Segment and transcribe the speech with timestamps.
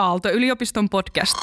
[0.00, 1.34] Aalto-yliopiston podcast.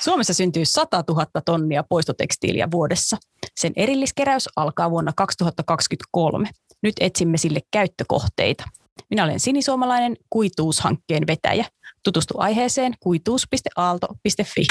[0.00, 3.16] Suomessa syntyy 100 000 tonnia poistotekstiiliä vuodessa.
[3.56, 6.48] Sen erilliskeräys alkaa vuonna 2023.
[6.82, 8.64] Nyt etsimme sille käyttökohteita.
[9.10, 11.64] Minä olen sinisuomalainen kuituushankkeen vetäjä.
[12.02, 14.66] Tutustu aiheeseen kuituus.aalto.fi.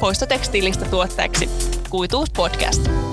[0.00, 1.48] Poistotekstiilistä tuottajaksi
[1.90, 3.11] Kuituus podcast.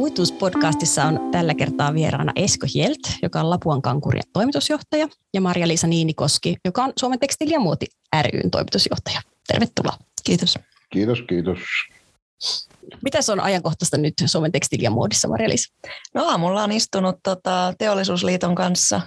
[0.00, 6.56] Kuituus-podcastissa on tällä kertaa vieraana Esko Hjelt, joka on Lapuan kankurien toimitusjohtaja, ja Maria-Liisa Niinikoski,
[6.64, 7.86] joka on Suomen tekstiili- ja muoti
[8.32, 9.20] ryn toimitusjohtaja.
[9.46, 9.96] Tervetuloa.
[10.24, 10.58] Kiitos.
[10.92, 11.58] Kiitos, kiitos.
[13.02, 15.74] Mitä on ajankohtaista nyt Suomen tekstiili- ja muodissa, Maria-Liisa?
[16.14, 19.00] No aamulla on istunut tota, Teollisuusliiton kanssa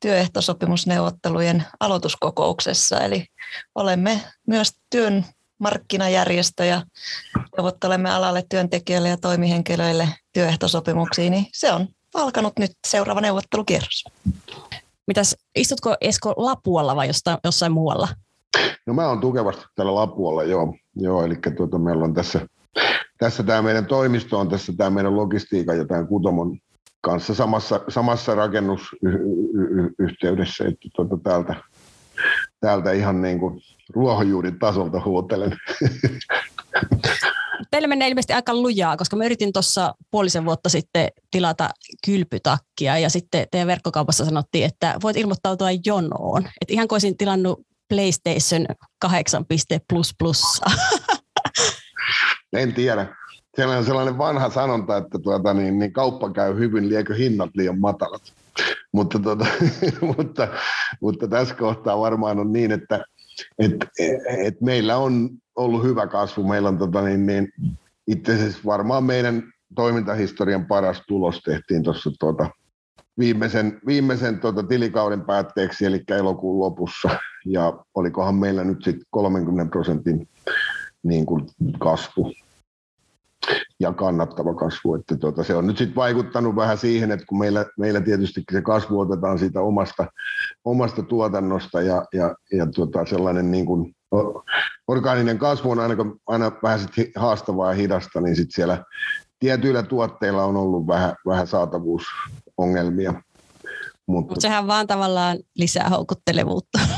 [0.00, 3.26] työehtosopimusneuvottelujen aloituskokouksessa, eli
[3.74, 5.24] olemme myös työn
[5.60, 6.82] markkinajärjestö ja
[7.56, 14.04] neuvottelemme alalle työntekijöille ja toimihenkilöille työehtosopimuksiin, niin se on alkanut nyt seuraava neuvottelukierros.
[15.06, 18.08] Mitäs, istutko Esko Lapualla vai jostain, jossain muualla?
[18.86, 20.74] No mä oon tukevasti täällä Lapualla, joo.
[20.96, 22.46] joo eli tuota, meillä on tässä,
[23.18, 26.58] tässä tämä meidän toimisto on tässä tämä meidän logistiikan ja tämän Kutomon
[27.00, 31.54] kanssa samassa, samassa rakennusyhteydessä, että tuota, täältä,
[32.60, 33.60] täältä ihan niin kuin
[33.94, 35.56] ruohonjuurin tasolta huutelen.
[37.70, 41.70] Teille menee ilmeisesti aika lujaa, koska mä yritin tuossa puolisen vuotta sitten tilata
[42.06, 46.42] kylpytakkia ja sitten teidän verkkokaupassa sanottiin, että voit ilmoittautua jonoon.
[46.60, 48.66] Et ihan kuin olisin tilannut PlayStation
[49.00, 49.44] 8
[49.88, 50.42] plus plus.
[52.52, 53.06] En tiedä.
[53.56, 57.78] Siellä on sellainen vanha sanonta, että tuota, niin, niin kauppa käy hyvin, liekö hinnat liian
[57.78, 58.22] matalat.
[58.92, 59.46] Mutta, tuota,
[60.16, 60.48] mutta,
[61.00, 63.04] mutta tässä kohtaa varmaan on niin, että
[63.58, 63.72] et,
[64.46, 66.48] et meillä on ollut hyvä kasvu.
[66.48, 67.52] Meillä on tota, niin, niin,
[68.06, 69.42] itse asiassa varmaan meidän
[69.74, 72.50] toimintahistorian paras tulos tehtiin tuossa tuota,
[73.18, 77.08] viimeisen, viimeisen tuota, tilikauden päätteeksi, eli elokuun lopussa.
[77.46, 80.28] Ja olikohan meillä nyt sitten 30 prosentin
[81.02, 81.46] niin kuin
[81.78, 82.32] kasvu
[83.80, 84.94] ja kannattava kasvu.
[84.94, 88.62] Että tuota, se on nyt sitten vaikuttanut vähän siihen, että kun meillä, meillä tietysti se
[88.62, 90.06] kasvu otetaan siitä omasta,
[90.64, 93.94] omasta tuotannosta ja, ja, ja tuota, sellainen niin kuin
[94.88, 95.94] orgaaninen kasvu on aina,
[96.26, 98.84] aina vähän sit haastavaa ja hidasta, niin sitten siellä
[99.38, 103.14] tietyillä tuotteilla on ollut vähän, vähän saatavuusongelmia.
[104.06, 106.78] Mutta Mut sehän vaan tavallaan lisää houkuttelevuutta.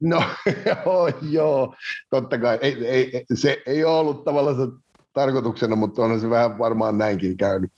[0.00, 0.22] No
[0.66, 1.74] joo, joo,
[2.10, 2.58] totta kai.
[2.60, 4.72] Ei, ei, se ei ole ollut tavallaan
[5.12, 7.72] tarkoituksena, mutta on se vähän varmaan näinkin käynyt.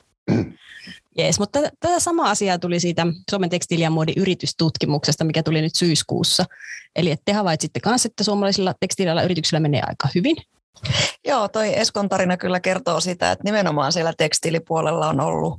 [1.18, 5.74] Jees, mutta tätä samaa asiaa tuli siitä Suomen tekstiili- ja muodin yritystutkimuksesta, mikä tuli nyt
[5.74, 6.44] syyskuussa.
[6.96, 10.36] Eli että te havaitsitte kanssa, että suomalaisilla tekstiilialan yrityksillä menee aika hyvin.
[11.24, 15.58] Joo, toi Eskon tarina kyllä kertoo sitä, että nimenomaan siellä tekstiilipuolella on ollut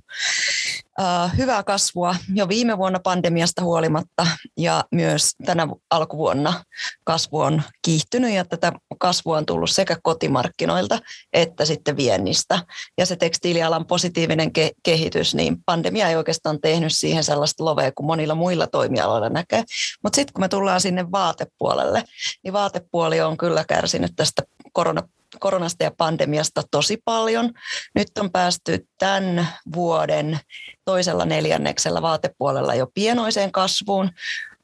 [1.38, 6.64] hyvää kasvua jo viime vuonna pandemiasta huolimatta ja myös tänä alkuvuonna
[7.04, 11.00] kasvu on kiihtynyt ja tätä kasvua on tullut sekä kotimarkkinoilta
[11.34, 12.60] että sitten viennistä.
[12.98, 18.08] Ja se tekstiilialan positiivinen ke- kehitys, niin pandemia ei oikeastaan tehnyt siihen sellaista lovea kuin
[18.08, 19.64] monilla muilla toimialoilla näkee.
[20.04, 22.04] Mutta sitten kun me tullaan sinne vaatepuolelle,
[22.44, 25.04] niin vaatepuoli on kyllä kärsinyt tästä korona
[25.40, 27.52] koronasta ja pandemiasta tosi paljon.
[27.96, 30.40] Nyt on päästy tämän vuoden
[30.86, 34.10] toisella neljänneksellä vaatepuolella jo pienoiseen kasvuun,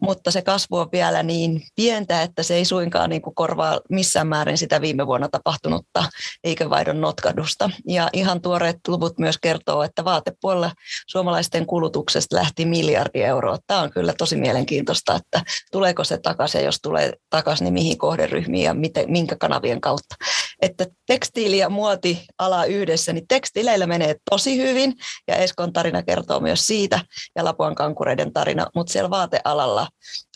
[0.01, 4.27] mutta se kasvu on vielä niin pientä, että se ei suinkaan niin kuin korvaa missään
[4.27, 6.03] määrin sitä viime vuonna tapahtunutta
[6.43, 7.69] liikevaihdon notkahdusta.
[7.87, 10.71] Ja ihan tuoreet luvut myös kertoo, että vaatepuolella
[11.07, 13.57] suomalaisten kulutuksesta lähti miljardi euroa.
[13.67, 15.41] Tämä on kyllä tosi mielenkiintoista, että
[15.71, 20.15] tuleeko se takaisin ja jos tulee takaisin, niin mihin kohderyhmiin ja miten, minkä kanavien kautta.
[20.61, 24.93] Että tekstiili- ja muotiala yhdessä, niin tekstiileillä menee tosi hyvin
[25.27, 26.99] ja Eskon tarina kertoo myös siitä
[27.35, 29.86] ja Lapuan kankureiden tarina, mutta siellä vaatealalla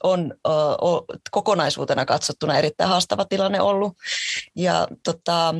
[0.03, 3.93] on o, kokonaisuutena katsottuna erittäin haastava tilanne ollut.
[4.55, 5.55] Ja tota,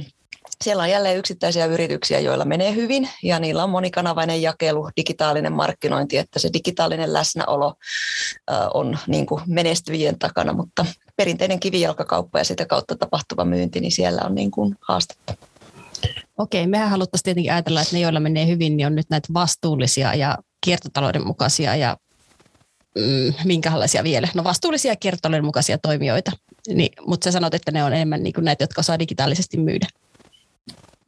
[0.64, 6.18] siellä on jälleen yksittäisiä yrityksiä, joilla menee hyvin ja niillä on monikanavainen jakelu, digitaalinen markkinointi,
[6.18, 7.74] että se digitaalinen läsnäolo
[8.74, 10.86] on niin kuin menestyjien takana, mutta
[11.16, 15.34] perinteinen kivijalkakauppa ja sitä kautta tapahtuva myynti, niin siellä on niin kuin haastetta.
[16.38, 20.16] Okei, mehän haluttaisiin tietenkin ajatella, että ne, joilla menee hyvin, niin on nyt näitä vastuullisia
[20.16, 21.98] ja kiertotalouden mukaisia ja
[22.96, 24.28] mm, minkälaisia vielä?
[24.34, 26.32] No vastuullisia kiertotalouden mukaisia toimijoita,
[26.68, 29.88] niin, mutta sä sanot, että ne on enemmän niin kuin näitä, jotka osaa digitaalisesti myydä.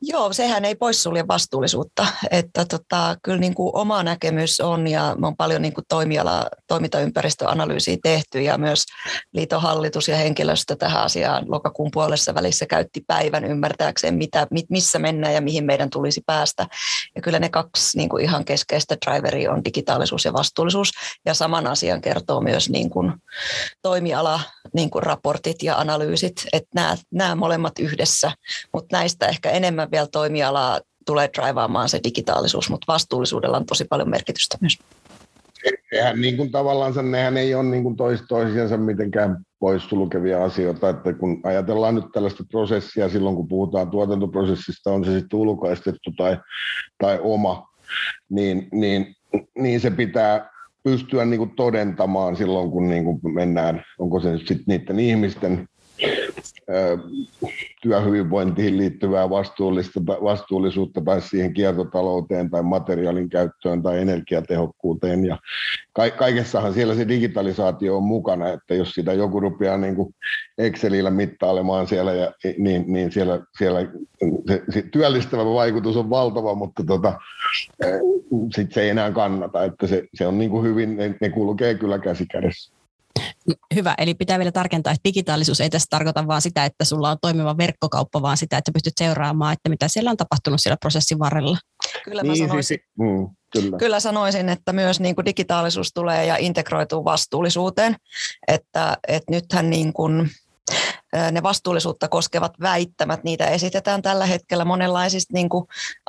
[0.05, 2.07] Joo, sehän ei poissulje vastuullisuutta.
[2.31, 6.45] Että tota, kyllä niin kuin oma näkemys on ja me on paljon niin kuin toimiala,
[6.67, 8.85] toimintaympäristöanalyysiä tehty ja myös
[9.33, 15.33] liiton hallitus ja henkilöstö tähän asiaan lokakuun puolessa välissä käytti päivän ymmärtääkseen, mitä, missä mennään
[15.33, 16.67] ja mihin meidän tulisi päästä.
[17.15, 20.91] Ja kyllä ne kaksi niin kuin ihan keskeistä driveria on digitaalisuus ja vastuullisuus
[21.25, 23.13] ja saman asian kertoo myös niin kuin
[23.81, 24.39] toimiala
[24.73, 28.31] niin kuin raportit ja analyysit, että nämä, nämä molemmat yhdessä,
[28.73, 34.09] mutta näistä ehkä enemmän vielä toimialaa tulee draivaamaan se digitaalisuus, mutta vastuullisuudella on tosi paljon
[34.09, 34.77] merkitystä myös.
[35.93, 41.13] Sehän niin kuin tavallaan, nehän ei ole niin kuin tois, toisiansa mitenkään poissulkevia asioita, että
[41.13, 46.37] kun ajatellaan nyt tällaista prosessia silloin, kun puhutaan tuotantoprosessista, on se sitten ulkoistettu tai,
[46.97, 47.67] tai oma,
[48.29, 49.15] niin, niin,
[49.57, 50.52] niin se pitää
[50.83, 55.67] pystyä niin kuin todentamaan silloin, kun niin kuin mennään, onko se nyt sitten niiden ihmisten
[57.81, 65.25] työhyvinvointiin liittyvää vastuullista, vastuullisuutta tai siihen kiertotalouteen tai materiaalin käyttöön tai energiatehokkuuteen.
[65.25, 65.37] Ja
[66.17, 70.15] kaikessahan siellä se digitalisaatio on mukana, että jos sitä joku rupeaa niin kuin
[70.57, 73.79] Excelillä mittailemaan siellä, ja, niin, niin siellä, siellä
[74.47, 77.19] se, se työllistävä vaikutus on valtava, mutta tota,
[78.55, 79.63] sit se ei enää kannata.
[79.63, 82.73] Että se, se on niin kuin hyvin, ne, ne kulkee kyllä käsi kädessä.
[83.75, 87.17] Hyvä, eli pitää vielä tarkentaa, että digitaalisuus ei tässä tarkoita vain sitä, että sulla on
[87.21, 91.57] toimiva verkkokauppa, vaan sitä, että pystyt seuraamaan, että mitä siellä on tapahtunut siellä prosessin varrella.
[92.03, 93.77] Kyllä mä niin, sanoisin, siis, mm, kyllä.
[93.77, 97.95] kyllä sanoisin, että myös niin kuin digitaalisuus tulee ja integroituu vastuullisuuteen,
[98.47, 100.29] että, että nythän niin kuin,
[101.31, 105.63] ne vastuullisuutta koskevat väittämät, niitä esitetään tällä hetkellä monenlaisista niin kuin,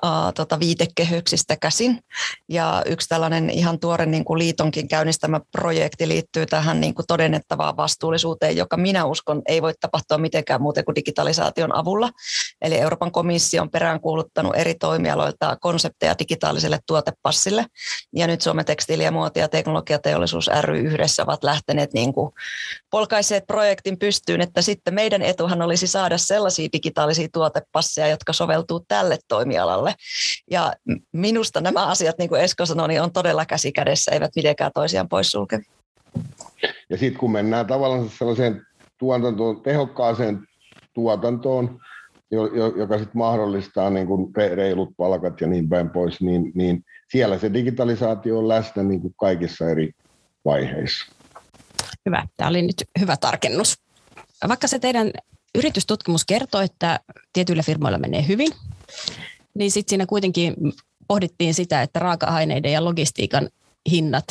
[0.04, 2.00] uh, tota, viitekehyksistä käsin.
[2.48, 7.76] Ja yksi tällainen ihan tuore niin kuin liitonkin käynnistämä projekti liittyy tähän niin kuin todennettavaan
[7.76, 12.10] vastuullisuuteen, joka minä uskon ei voi tapahtua mitenkään muuten kuin digitalisaation avulla.
[12.62, 17.66] Eli Euroopan komissio on peräänkuuluttanut eri toimialoilta konsepteja digitaaliselle tuotepassille.
[18.12, 22.32] Ja nyt Suomen tekstiili- ja muoti- ja teknologiateollisuus ry yhdessä ovat lähteneet niin kuin
[22.90, 29.18] polkaiseet projektin pystyyn, että sitten meidän etuhan olisi saada sellaisia digitaalisia tuotepasseja, jotka soveltuu tälle
[29.28, 29.94] toimialalle.
[30.50, 30.72] Ja
[31.12, 35.60] minusta nämä asiat, niin kuin Esko sanoi, niin on todella käsikädessä, eivät mitenkään toisiaan poissulke.
[36.90, 38.62] Ja sitten kun mennään tavallaan sellaiseen
[38.98, 40.38] tuotantoon, tehokkaaseen
[40.94, 41.80] tuotantoon,
[42.76, 47.52] joka sitten mahdollistaa niin kuin reilut palkat ja niin päin pois, niin, niin siellä se
[47.52, 49.92] digitalisaatio on läsnä niin kuin kaikissa eri
[50.44, 51.12] vaiheissa.
[52.06, 52.26] Hyvä.
[52.36, 53.83] Tämä oli nyt hyvä tarkennus.
[54.48, 55.10] Vaikka se teidän
[55.54, 57.00] yritystutkimus kertoo, että
[57.32, 58.52] tietyillä firmoilla menee hyvin,
[59.54, 60.54] niin sitten siinä kuitenkin
[61.08, 63.48] pohdittiin sitä, että raaka-aineiden ja logistiikan
[63.90, 64.24] hinnat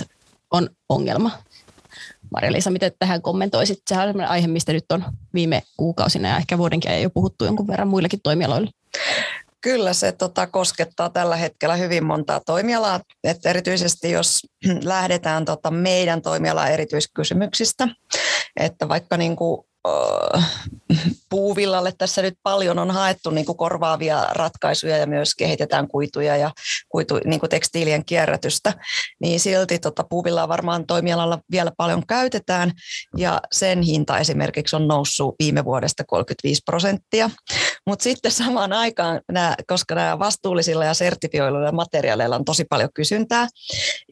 [0.51, 1.31] on ongelma.
[2.31, 3.81] Marja-Liisa, miten tähän kommentoisit?
[3.87, 7.45] Sehän on sellainen aihe, mistä nyt on viime kuukausina ja ehkä vuodenkin ajan jo puhuttu
[7.45, 8.71] jonkun verran muillakin toimialoilla.
[9.61, 14.41] Kyllä se tota, koskettaa tällä hetkellä hyvin montaa toimialaa, että erityisesti jos
[14.83, 17.87] lähdetään tota, meidän toimialan erityiskysymyksistä,
[18.59, 19.65] että vaikka niin kuin
[21.29, 26.51] puuvillalle tässä nyt paljon on haettu niin kuin korvaavia ratkaisuja ja myös kehitetään kuituja ja
[26.89, 28.73] kuitu, niin kuin tekstiilien kierrätystä,
[29.21, 32.71] niin silti tota, puuvillaa varmaan toimialalla vielä paljon käytetään
[33.17, 37.29] ja sen hinta esimerkiksi on noussut viime vuodesta 35 prosenttia.
[37.87, 43.47] Mutta sitten samaan aikaan, nämä, koska nämä vastuullisilla ja sertifioiluilla materiaaleilla on tosi paljon kysyntää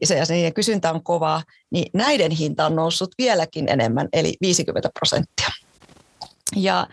[0.00, 4.36] ja se, ja se kysyntä on kovaa, niin näiden hinta on noussut vieläkin enemmän, eli
[4.40, 5.48] 50 prosenttia.
[6.56, 6.86] Ja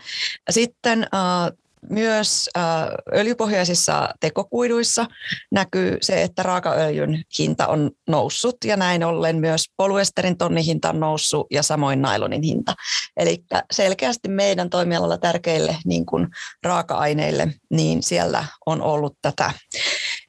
[0.50, 1.58] sitten äh,
[1.90, 2.64] myös äh,
[3.14, 5.06] öljypohjaisissa tekokuiduissa
[5.52, 11.00] näkyy se, että raakaöljyn hinta on noussut ja näin ollen myös polyesterin tonnin hinta on
[11.00, 12.74] noussut ja samoin nailonin hinta.
[13.16, 16.28] Eli selkeästi meidän toimialalla tärkeille niin kuin
[16.62, 19.52] raaka-aineille, niin siellä on ollut tätä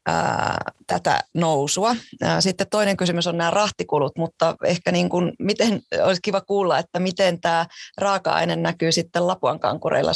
[0.06, 1.96] ää, tätä nousua.
[2.40, 7.00] Sitten toinen kysymys on nämä rahtikulut, mutta ehkä niin kuin, miten, olisi kiva kuulla, että
[7.00, 7.66] miten tämä
[7.98, 10.12] raaka-aine näkyy sitten Lapuan kankureilla.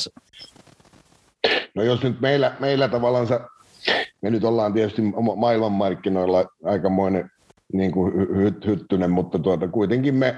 [1.75, 3.27] No jos nyt meillä, meillä tavallaan
[4.21, 5.01] me nyt ollaan tietysti
[5.35, 7.31] maailmanmarkkinoilla aikamoinen
[7.73, 10.35] niin kuin hy, hyttynen, mutta tuota, kuitenkin me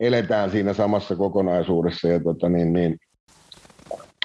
[0.00, 2.98] eletään siinä samassa kokonaisuudessa ja tuota, niin, niin,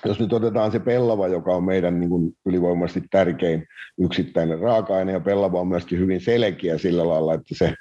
[0.05, 5.19] jos nyt otetaan se pellava, joka on meidän niin kuin ylivoimaisesti tärkein yksittäinen raaka-aine, ja
[5.19, 7.73] pellava on myöskin hyvin selkeä sillä lailla, että se,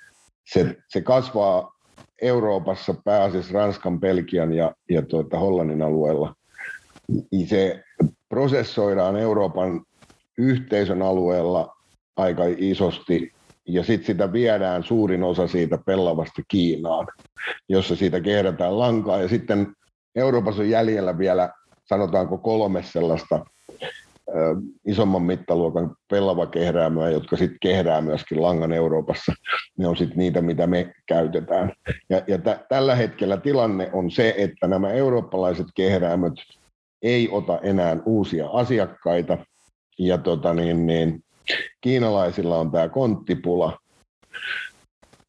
[0.44, 1.72] se, se kasvaa
[2.22, 6.34] Euroopassa pääasiassa Ranskan, Belgian ja, ja tuota, Hollannin alueella.
[7.32, 7.84] Niin se
[8.32, 9.84] prosessoidaan Euroopan
[10.38, 11.76] yhteisön alueella
[12.16, 13.32] aika isosti,
[13.68, 17.06] ja sitten sitä viedään suurin osa siitä pellavasta Kiinaan,
[17.68, 19.66] jossa siitä kehrätään lankaa, ja sitten
[20.16, 21.50] Euroopassa on jäljellä vielä
[21.84, 23.44] sanotaanko kolme sellaista
[24.86, 29.32] isomman mittaluokan pellavakehräämöä, jotka sitten kehrää myöskin langan Euroopassa.
[29.78, 31.72] Ne on sitten niitä, mitä me käytetään.
[32.10, 36.34] Ja, ja t- tällä hetkellä tilanne on se, että nämä eurooppalaiset kehräämöt
[37.02, 39.38] ei ota enää uusia asiakkaita,
[39.98, 41.24] ja tota niin, niin,
[41.80, 43.78] kiinalaisilla on tämä konttipula,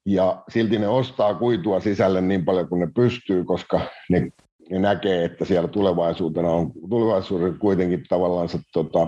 [0.06, 4.30] ja silti ne ostaa kuitua sisälle niin paljon kuin ne pystyy, koska ne,
[4.70, 9.08] ne näkee, että siellä tulevaisuutena on tulevaisuudessa kuitenkin tavallaan se, tota,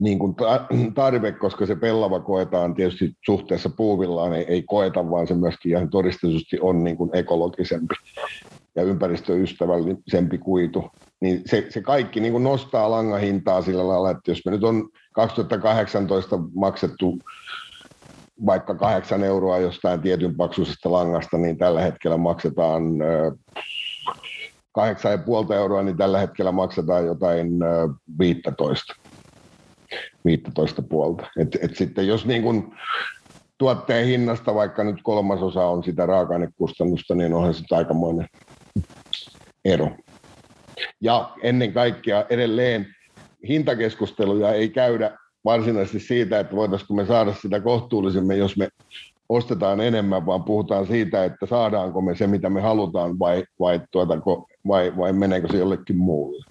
[0.00, 0.34] niin kuin
[0.94, 5.90] tarve, koska se pellava koetaan tietysti suhteessa puuvillaan, ei, ei koeta, vaan se myöskin ihan
[5.90, 7.94] todistetusti on niin kuin ekologisempi
[8.76, 10.90] ja ympäristöystävällisempi kuitu.
[11.20, 14.88] Niin se, se kaikki niin kuin nostaa langahintaa sillä lailla, että jos me nyt on
[15.14, 17.18] 2018 maksettu
[18.46, 22.82] vaikka kahdeksan euroa jostain tietyn paksuisesta langasta, niin tällä hetkellä maksetaan
[24.72, 27.48] kahdeksan ja puolta euroa, niin tällä hetkellä maksetaan jotain
[28.18, 28.94] 15.
[30.24, 31.26] 15 puolta.
[31.38, 32.74] Et, et sitten jos niin kun
[33.58, 38.26] tuotteen hinnasta vaikka nyt kolmasosa on sitä raaka-ainekustannusta, niin onhan se aikamoinen
[39.64, 39.90] ero.
[41.00, 42.86] Ja ennen kaikkea edelleen
[43.48, 48.68] hintakeskusteluja ei käydä varsinaisesti siitä, että voitaisiinko me saada sitä kohtuullisemmin, jos me
[49.28, 54.46] ostetaan enemmän, vaan puhutaan siitä, että saadaanko me se, mitä me halutaan, vai, vai, tuotako,
[54.68, 56.44] vai, vai meneekö se jollekin muulle.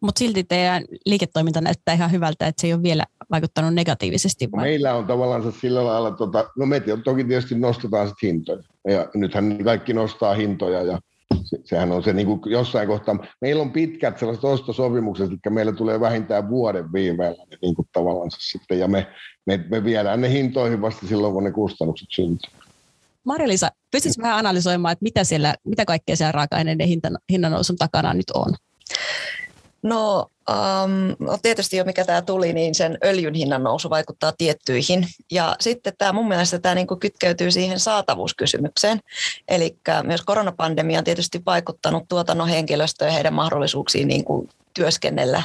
[0.00, 4.52] Mutta silti teidän liiketoiminta näyttää ihan hyvältä, että se ei ole vielä vaikuttanut negatiivisesti.
[4.52, 4.64] Vai?
[4.64, 8.62] Meillä on tavallaan sillä lailla, tota, no me toki tietysti nostetaan sitten hintoja.
[8.88, 10.98] Ja nythän kaikki nostaa hintoja ja
[11.44, 13.26] se, sehän on se niin kuin jossain kohtaa.
[13.40, 18.78] Meillä on pitkät sellaiset ostosopimukset, jotka meillä tulee vähintään vuoden viiveellä niin kuin tavallaan sitten,
[18.78, 19.06] ja me,
[19.46, 22.64] me, me viedään ne hintoihin vasta silloin, kun ne kustannukset syntyvät.
[23.24, 28.30] Marja-Liisa, pystyisit vähän analysoimaan, että mitä, siellä, mitä kaikkea siellä raaka-aineiden hinnan, hinnannousun takana nyt
[28.34, 28.54] on?
[29.84, 35.06] No, um, no tietysti jo mikä tämä tuli, niin sen öljyn hinnan nousu vaikuttaa tiettyihin.
[35.30, 39.00] Ja sitten tämä mun mielestä tämä niinku kytkeytyy siihen saatavuuskysymykseen.
[39.48, 45.42] Eli myös koronapandemia on tietysti vaikuttanut tuotannon henkilöstöön ja heidän mahdollisuuksiin niinku työskennellä.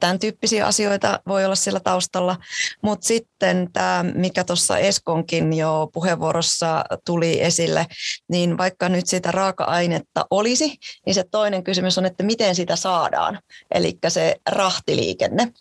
[0.00, 2.36] Tämän tyyppisiä asioita voi olla siellä taustalla.
[2.82, 7.86] Mutta sitten tämä, mikä tuossa Eskonkin jo puheenvuorossa tuli esille,
[8.28, 13.38] niin vaikka nyt sitä raaka-ainetta olisi, niin se toinen kysymys on, että miten sitä saadaan.
[13.74, 15.52] Eli se rahtiliikenne.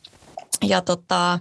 [0.64, 1.40] Ja tota,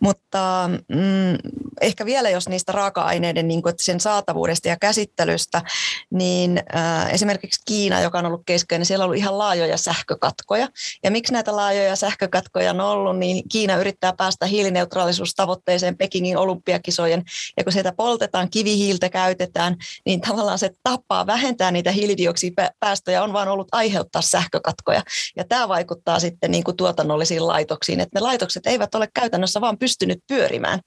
[0.00, 1.38] mutta mm,
[1.82, 5.62] ehkä vielä jos niistä raaka-aineiden niin kuin, sen saatavuudesta ja käsittelystä,
[6.10, 10.68] niin äh, esimerkiksi Kiina, joka on ollut keskeinen, niin siellä on ollut ihan laajoja sähkökatkoja.
[11.02, 17.22] Ja miksi näitä laajoja sähkökatkoja on ollut, niin Kiina yrittää päästä hiilineutraalisuustavoitteeseen Pekingin olympiakisojen.
[17.56, 23.48] Ja kun sieltä poltetaan, kivihiiltä käytetään, niin tavallaan se tapa vähentää niitä hiilidioksidipäästöjä on vaan
[23.48, 25.02] ollut aiheuttaa sähkökatkoja.
[25.36, 29.78] Ja tämä vaikuttaa sitten niin kuin tuotannollisiin laitoksiin, että ne laitokset eivät ole käytännössä vaan
[29.78, 30.80] pystynyt pyörimään.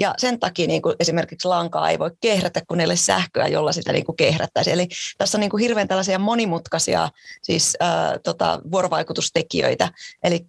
[0.00, 3.72] Ja sen takia niin kuin esimerkiksi lankaa ei voi kehrätä, kun ei ole sähköä, jolla
[3.72, 4.74] sitä niin kuin kehrättäisiin.
[4.74, 7.08] Eli tässä on niin kuin hirveän tällaisia monimutkaisia
[7.42, 9.88] siis, ää, tota, vuorovaikutustekijöitä.
[10.22, 10.46] Eli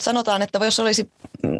[0.00, 1.10] sanotaan, että jos olisi,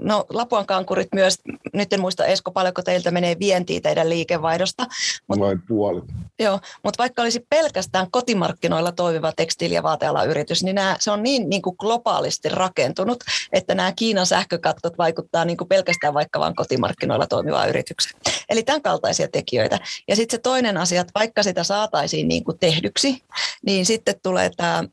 [0.03, 1.39] no Lapuan kankurit myös,
[1.73, 4.87] nyt en muista Esko paljonko teiltä menee vientiin teidän liikevaihdosta.
[5.29, 6.05] Mut, Vain puolet.
[6.39, 11.23] Joo, mutta vaikka olisi pelkästään kotimarkkinoilla toimiva tekstiili- ja vaatealan yritys, niin nämä, se on
[11.23, 16.55] niin, niin kuin globaalisti rakentunut, että nämä Kiinan sähkökatkot vaikuttaa niin kuin pelkästään vaikka vain
[16.55, 18.21] kotimarkkinoilla toimivaan yritykseen.
[18.49, 19.79] Eli tämän kaltaisia tekijöitä.
[20.09, 23.23] Ja sitten se toinen asia, että vaikka sitä saataisiin niin kuin tehdyksi,
[23.67, 24.85] niin sitten tulee tämä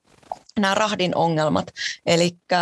[0.60, 1.68] nämä rahdin ongelmat.
[2.06, 2.60] Eli äh,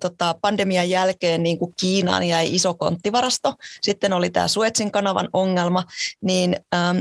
[0.00, 3.54] tota, pandemian jälkeen niin kuin Kiinaan jäi iso konttivarasto.
[3.82, 5.84] Sitten oli tämä Suetsin kanavan ongelma,
[6.20, 6.98] niin ähm,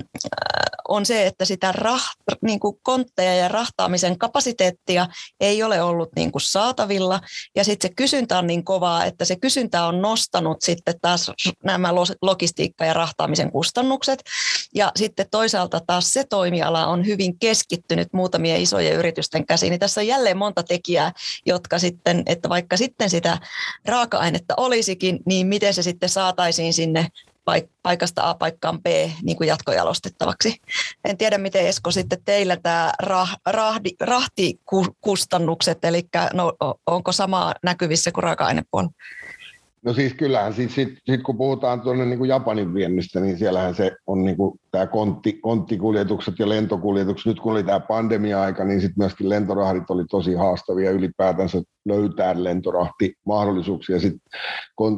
[0.88, 5.08] on se, että sitä raht, niin kuin kontteja ja rahtaamisen kapasiteettia
[5.40, 7.22] ei ole ollut niin kuin saatavilla.
[7.56, 11.32] Ja sitten se kysyntä on niin kovaa, että se kysyntä on nostanut sitten taas
[11.64, 14.24] nämä logistiikka- ja rahtaamisen kustannukset.
[14.76, 19.70] Ja sitten toisaalta taas se toimiala on hyvin keskittynyt muutamien isojen yritysten käsiin.
[19.70, 21.12] Niin tässä on jälleen monta tekijää,
[21.46, 23.38] jotka sitten, että vaikka sitten sitä
[23.86, 27.08] raaka-ainetta olisikin, niin miten se sitten saataisiin sinne
[27.84, 28.86] paikasta A paikkaan B
[29.22, 30.62] niin kuin jatkojalostettavaksi.
[31.06, 36.54] En tiedä, miten Esko sitten teillä tämä rah, rahdi, rahtikustannukset, eli no,
[36.88, 38.94] onko sama näkyvissä kuin raaka-ainepuolella?
[39.86, 43.76] No siis kyllähän, siis sit, sit kun puhutaan tuonne niin kuin Japanin viennistä, niin siellähän
[43.76, 47.26] se on niin kuin tämä kontti, konttikuljetukset ja lentokuljetukset.
[47.26, 54.00] Nyt kun oli tämä pandemia-aika, niin sitten myöskin lentorahdit oli tosi haastavia ylipäätänsä löytää lentorahtimahdollisuuksia.
[54.00, 54.22] Sitten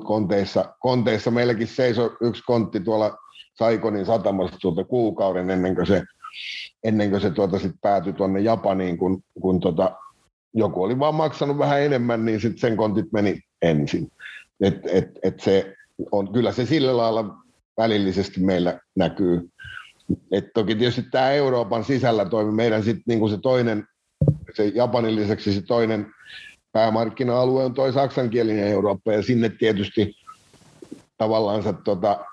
[0.06, 3.18] konteissa, konteissa meilläkin seisoi yksi kontti tuolla
[3.58, 6.04] Saikonin satamassa tuolta kuukauden ennen kuin se,
[6.84, 9.96] ennen kuin se tuota sit päätyi tuonne Japaniin, kun, kun tota,
[10.54, 14.12] joku oli vaan maksanut vähän enemmän, niin sitten sen kontit meni ensin.
[14.62, 15.76] Et, et, et se
[16.12, 17.36] on, kyllä se sillä lailla
[17.78, 19.50] välillisesti meillä näkyy.
[20.32, 22.52] Et toki tietysti tämä Euroopan sisällä toimi.
[22.52, 23.88] Meidän sit niinku se toinen,
[24.54, 26.08] se Japanin lisäksi se toinen
[26.72, 29.14] päämarkkina-alue on toi saksankielinen Eurooppa.
[29.14, 30.16] Ja sinne tietysti
[31.18, 32.26] tavallaan tota,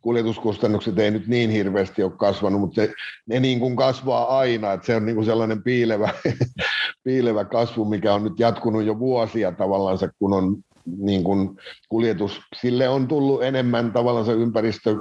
[0.00, 2.92] kuljetuskustannukset ei nyt niin hirveästi ole kasvanut, mutta se,
[3.26, 6.14] ne niin kuin kasvaa aina, että se on niin kuin sellainen piilevä,
[7.04, 10.56] piilevä kasvu, mikä on nyt jatkunut jo vuosia tavallaan, kun on
[10.98, 11.56] niin kuin
[11.88, 14.96] kuljetus, sille on tullut enemmän tavallaan ympäristö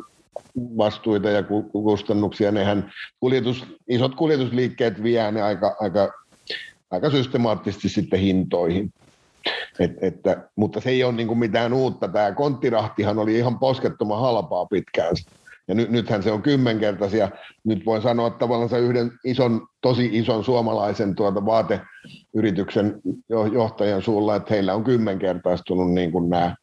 [0.58, 2.52] vastuita ja kustannuksia.
[2.52, 6.14] Nehän kuljetus, isot kuljetusliikkeet vie ne aika, aika,
[6.92, 8.94] aika systemaattisesti sitten hintoihin.
[9.80, 12.08] Et, että, mutta se ei ole niin kuin mitään uutta.
[12.08, 15.16] Tämä konttirahtihan oli ihan poskettoman halpaa pitkään.
[15.70, 17.30] Ja nyt, nythän se on kymmenkertaisia.
[17.64, 23.02] Nyt voin sanoa että tavallaan yhden ison, tosi ison suomalaisen tuota vaateyrityksen
[23.54, 26.56] johtajan suulla, että heillä on kymmenkertaistunut niin kuin nämä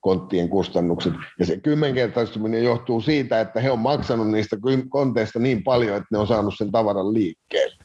[0.00, 1.12] konttien kustannukset.
[1.38, 4.56] Ja se kymmenkertaistuminen johtuu siitä, että he on maksanut niistä
[4.88, 7.84] konteista niin paljon, että ne on saanut sen tavaran liikkeelle.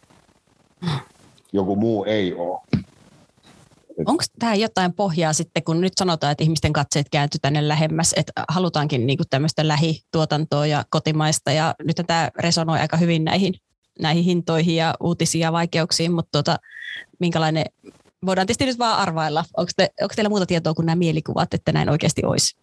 [1.53, 2.59] Joku muu ei ole.
[4.05, 8.31] Onko tämä jotain pohjaa sitten, kun nyt sanotaan, että ihmisten katseet kääntyy tänne lähemmäs, että
[8.49, 13.53] halutaankin niinku tämmöistä lähituotantoa ja kotimaista, ja nyt tämä resonoi aika hyvin näihin,
[13.99, 16.57] näihin hintoihin ja uutisiin ja vaikeuksiin, mutta tuota,
[17.19, 17.65] minkälainen,
[18.25, 21.71] voidaan tietysti nyt vaan arvailla, onko, te, onko teillä muuta tietoa kuin nämä mielikuvat, että
[21.71, 22.57] näin oikeasti olisi?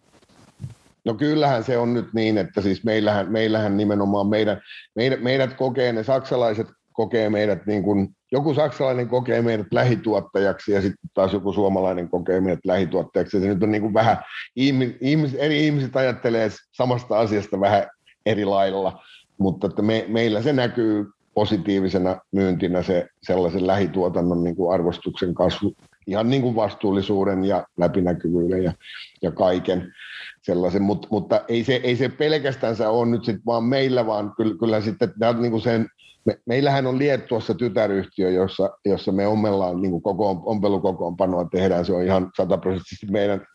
[1.05, 4.61] No kyllähän se on nyt niin, että siis meillähän, meillähän nimenomaan meidän,
[4.95, 10.81] meidät, meidät kokee, ne saksalaiset kokee meidät niin kuin joku saksalainen kokee meidät lähituottajaksi ja
[10.81, 13.39] sitten taas joku suomalainen kokee meidät lähituottajaksi.
[13.39, 14.17] Se nyt on niin kuin vähän,
[14.55, 17.87] ihmis, eri ihmiset ajattelee samasta asiasta vähän
[18.25, 19.03] eri lailla,
[19.37, 25.75] mutta että me, meillä se näkyy positiivisena myyntinä se sellaisen lähituotannon niin kuin arvostuksen kasvu,
[26.07, 28.73] ihan niin kuin vastuullisuuden ja läpinäkyvyyden ja,
[29.21, 29.93] ja kaiken
[30.41, 34.55] sellaisen, Mut, mutta ei se, ei se pelkästään ole nyt sitten vaan meillä, vaan kyllä,
[34.59, 35.87] kyllä sitten niin kuin sen
[36.25, 41.85] me, meillähän on Liettuassa tytäryhtiö, jossa, jossa me ommellaan niin koko ompelukokoonpanoa tehdään.
[41.85, 43.45] Se on ihan sataprosenttisesti meidän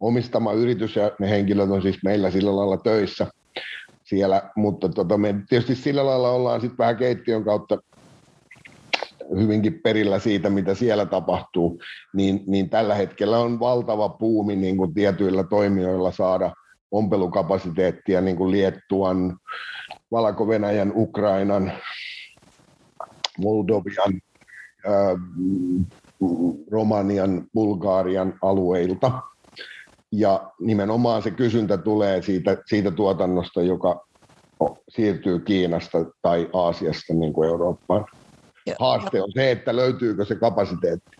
[0.00, 3.26] omistama yritys ja ne henkilöt on siis meillä sillä lailla töissä
[4.04, 7.78] siellä, mutta tota, me tietysti sillä lailla ollaan sitten vähän keittiön kautta
[9.38, 11.80] hyvinkin perillä siitä, mitä siellä tapahtuu,
[12.14, 16.52] niin, niin tällä hetkellä on valtava puumi niin kuin tietyillä toimijoilla saada
[16.90, 19.38] ompelukapasiteettia niin kuin Liettuan,
[20.12, 21.72] Valko-Venäjän, Ukrainan,
[23.38, 24.20] Moldovian,
[26.70, 29.12] Romanian, Bulgarian alueilta.
[30.12, 34.06] Ja nimenomaan se kysyntä tulee siitä, siitä tuotannosta, joka
[34.88, 38.04] siirtyy Kiinasta tai Aasiasta niin kuin Eurooppaan.
[38.80, 41.16] Haaste on se, että löytyykö se kapasiteetti.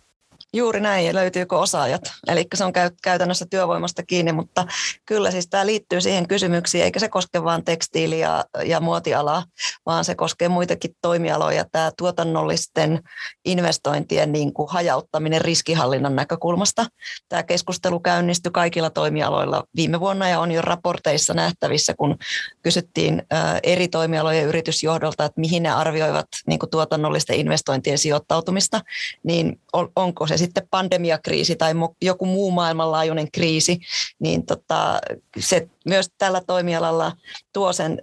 [0.57, 2.03] Juuri näin, ja löytyykö osaajat.
[2.29, 4.66] Eli se on käytännössä työvoimasta kiinni, mutta
[5.07, 9.45] kyllä siis tämä liittyy siihen kysymyksiin, eikä se koske vain tekstiili- ja, ja muotialaa,
[9.87, 11.64] vaan se koskee muitakin toimialoja.
[11.73, 13.01] Tämä tuotannollisten
[13.45, 16.87] investointien niin kuin hajauttaminen riskihallinnan näkökulmasta.
[17.29, 22.16] Tämä keskustelu käynnistyi kaikilla toimialoilla viime vuonna ja on jo raporteissa nähtävissä, kun
[22.62, 23.23] kysyttiin
[23.62, 28.81] eri toimialojen yritysjohdolta, että mihin ne arvioivat niin kuin tuotannollisten investointien sijoittautumista,
[29.23, 29.61] niin
[29.97, 33.81] onko se sitten pandemiakriisi tai joku muu maailmanlaajuinen kriisi,
[34.19, 35.01] niin tota,
[35.39, 37.13] se myös tällä toimialalla
[37.53, 38.03] tuo sen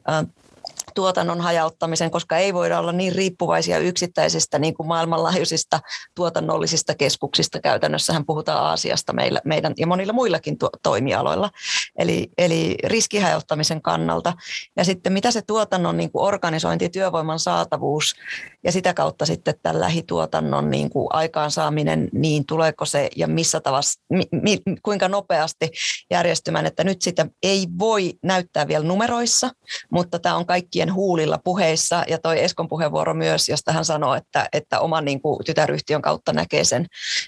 [0.96, 5.80] tuotannon hajauttamisen, koska ei voida olla niin riippuvaisia yksittäisistä niin kuin maailmanlaajuisista
[6.16, 7.60] tuotannollisista keskuksista.
[7.60, 11.50] Käytännössähän puhutaan Aasiasta meillä, meidän ja monilla muillakin tuo, toimialoilla.
[11.98, 14.34] Eli, eli riskihajauttamisen kannalta.
[14.78, 18.16] Ja sitten mitä se tuotannon niin kuin organisointi, työvoiman saatavuus
[18.64, 24.02] ja sitä kautta sitten tämän lähituotannon niin kuin aikaansaaminen, niin tuleeko se ja missä tavassa,
[24.10, 25.70] mi, mi, kuinka nopeasti
[26.12, 29.50] järjestymään, että nyt sitä ei voi näyttää vielä numeroissa,
[29.92, 32.04] mutta tämä on kaikkien huulilla puheissa.
[32.08, 36.34] Ja toi Eskon puheenvuoro myös, josta hän sanoo, että, että oman niin kuin, tytäryhtiön kautta
[36.34, 36.86] näkee sen,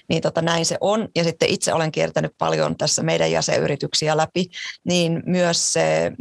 [0.08, 1.08] niin tota, näin se on.
[1.16, 4.46] Ja sitten itse olen kiertänyt paljon tässä meidän jäsenyrityksiä läpi,
[4.84, 6.12] niin myös se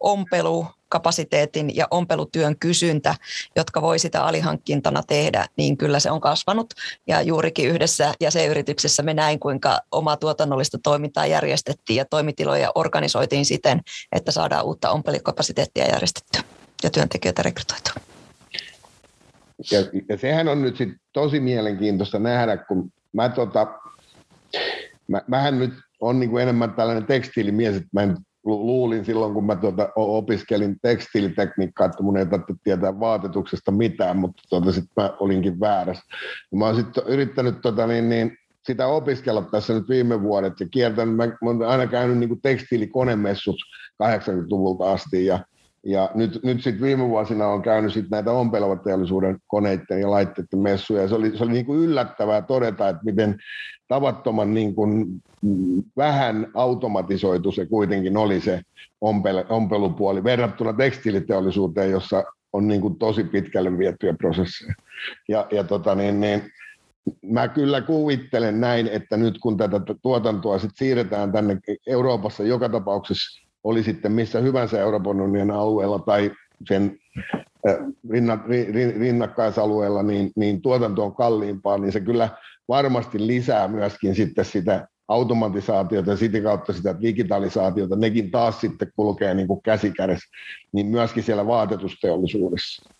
[0.00, 3.14] ompelu, kapasiteetin ja ompelutyön kysyntä,
[3.56, 6.74] jotka voi sitä alihankkintana tehdä, niin kyllä se on kasvanut.
[7.06, 13.80] Ja juurikin yhdessä jäsenyrityksessä me näin, kuinka omaa tuotannollista toimintaa järjestettiin ja toimitiloja organisoitiin siten,
[14.12, 16.42] että saadaan uutta ompelukapasiteettia järjestettyä
[16.82, 17.94] ja työntekijöitä rekrytoitua.
[19.70, 23.66] Ja, ja sehän on nyt sit tosi mielenkiintoista nähdä, kun mä tota,
[25.08, 29.46] mä, mähän nyt on niin kuin enemmän tällainen tekstiilimies, että mä en luulin silloin, kun
[29.46, 35.16] mä tuota, opiskelin tekstiilitekniikkaa, että mun ei tarvitse tietää vaatetuksesta mitään, mutta tuota, sitten mä
[35.20, 36.04] olinkin väärässä.
[36.52, 40.68] Ja mä oon sitten yrittänyt tota, niin, niin, sitä opiskella tässä nyt viime vuodet ja
[40.70, 43.56] kiertänyt, mä, mä oon aina käynyt niin tekstiilikonemessut
[44.02, 45.38] 80-luvulta asti ja
[45.86, 51.08] ja nyt, nyt sitten viime vuosina on käynyt sit näitä ompelevateollisuuden koneiden ja laitteiden messuja.
[51.08, 53.38] Se oli, se oli niin kuin yllättävää todeta, että miten
[53.88, 55.06] tavattoman niin kuin
[55.96, 58.60] vähän automatisoitu se kuitenkin oli se
[59.00, 64.74] ompele, ompelupuoli verrattuna tekstiiliteollisuuteen, jossa on niin kuin tosi pitkälle vietyjä prosesseja.
[65.28, 66.42] Ja, ja tota niin, niin,
[67.22, 73.49] mä kyllä kuvittelen näin, että nyt kun tätä tuotantoa sit siirretään tänne Euroopassa joka tapauksessa
[73.64, 76.30] oli sitten missä hyvänsä Euroopan unionin alueella tai
[76.68, 76.98] sen
[78.98, 82.28] rinnakkaisalueella, niin, niin tuotanto on kalliimpaa, niin se kyllä
[82.68, 89.34] varmasti lisää myöskin sitten sitä automatisaatiota ja sitä kautta sitä digitalisaatiota, nekin taas sitten kulkee
[89.34, 90.28] niin kuin käsikädessä,
[90.72, 92.90] niin myöskin siellä vaatetusteollisuudessa.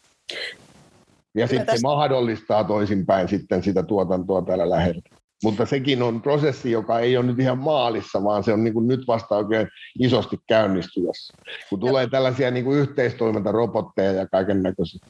[1.35, 1.83] Ja sitten tästä...
[1.83, 5.20] mahdollistaa toisinpäin sitten sitä tuotantoa täällä lähellä.
[5.42, 8.88] Mutta sekin on prosessi, joka ei ole nyt ihan maalissa, vaan se on niin kuin
[8.88, 11.35] nyt vasta oikein isosti käynnistymässä.
[11.70, 15.07] Kun tulee tällaisia niin kuin yhteistoimintarobotteja ja kaiken näköisiä.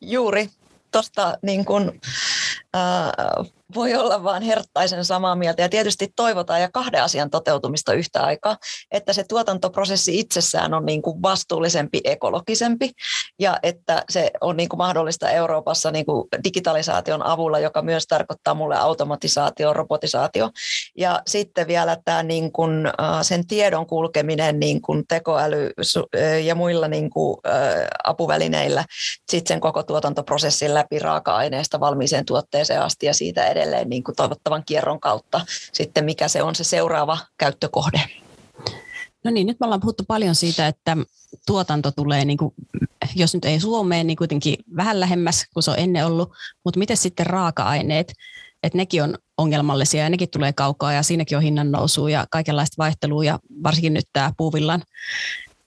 [0.00, 0.48] Juuri.
[0.92, 2.00] Tuosta niin kuin,
[3.74, 5.62] voi olla vain herttaisen samaa mieltä.
[5.62, 8.56] Ja tietysti toivotaan ja kahden asian toteutumista yhtä aikaa,
[8.90, 12.90] että se tuotantoprosessi itsessään on niin kuin vastuullisempi, ekologisempi.
[13.38, 18.54] Ja että se on niin kuin mahdollista Euroopassa niin kuin digitalisaation avulla, joka myös tarkoittaa
[18.54, 20.50] mulle automatisaatio, robotisaatio.
[20.98, 25.70] Ja sitten vielä tämä niin kuin, sen tiedon kulkeminen niin kuin tekoäly
[26.44, 27.36] ja muilla niin kuin,
[28.04, 28.84] apuvälineillä
[29.30, 34.64] sitten sen koko tuotantoprosessin läpi raaka-aineesta valmiiseen tuotteeseen asti ja siitä edelleen niin kuin toivottavan
[34.66, 35.40] kierron kautta
[35.72, 38.00] sitten, mikä se on se seuraava käyttökohde.
[39.24, 40.96] No niin, nyt me ollaan puhuttu paljon siitä, että
[41.46, 42.54] tuotanto tulee, niin kuin,
[43.14, 46.32] jos nyt ei Suomeen, niin kuitenkin vähän lähemmäs kuin se on ennen ollut,
[46.64, 48.12] mutta miten sitten raaka-aineet,
[48.62, 52.74] että nekin on ongelmallisia ja nekin tulee kaukaa ja siinäkin on hinnan nousu ja kaikenlaista
[52.78, 54.82] vaihtelua ja varsinkin nyt tämä puuvillan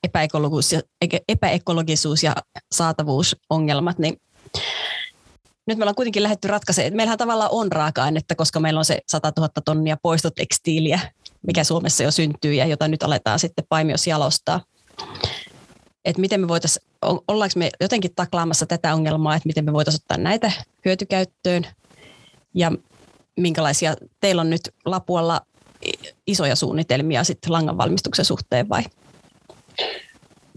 [0.04, 0.82] epäekologisuus ja,
[1.28, 2.36] epäekologisuus ja
[2.72, 4.22] saatavuusongelmat, niin
[5.68, 9.00] nyt me ollaan kuitenkin lähdetty ratkaisemaan, että meillähän tavallaan on raaka-ainetta, koska meillä on se
[9.08, 11.00] 100 000 tonnia poistotekstiiliä,
[11.48, 14.62] mikä Suomessa jo syntyy ja jota nyt aletaan sitten paimios jalostaa.
[16.06, 20.18] Että miten me voitaisiin, ollaanko me jotenkin taklaamassa tätä ongelmaa, että miten me voitaisiin ottaa
[20.18, 20.52] näitä
[20.86, 21.68] hyötykäyttöön
[22.54, 22.72] ja
[23.38, 25.42] minkälaisia, teillä on nyt Lapualla
[26.28, 28.84] isoja suunnitelmia sitten langan valmistuksen suhteen vai?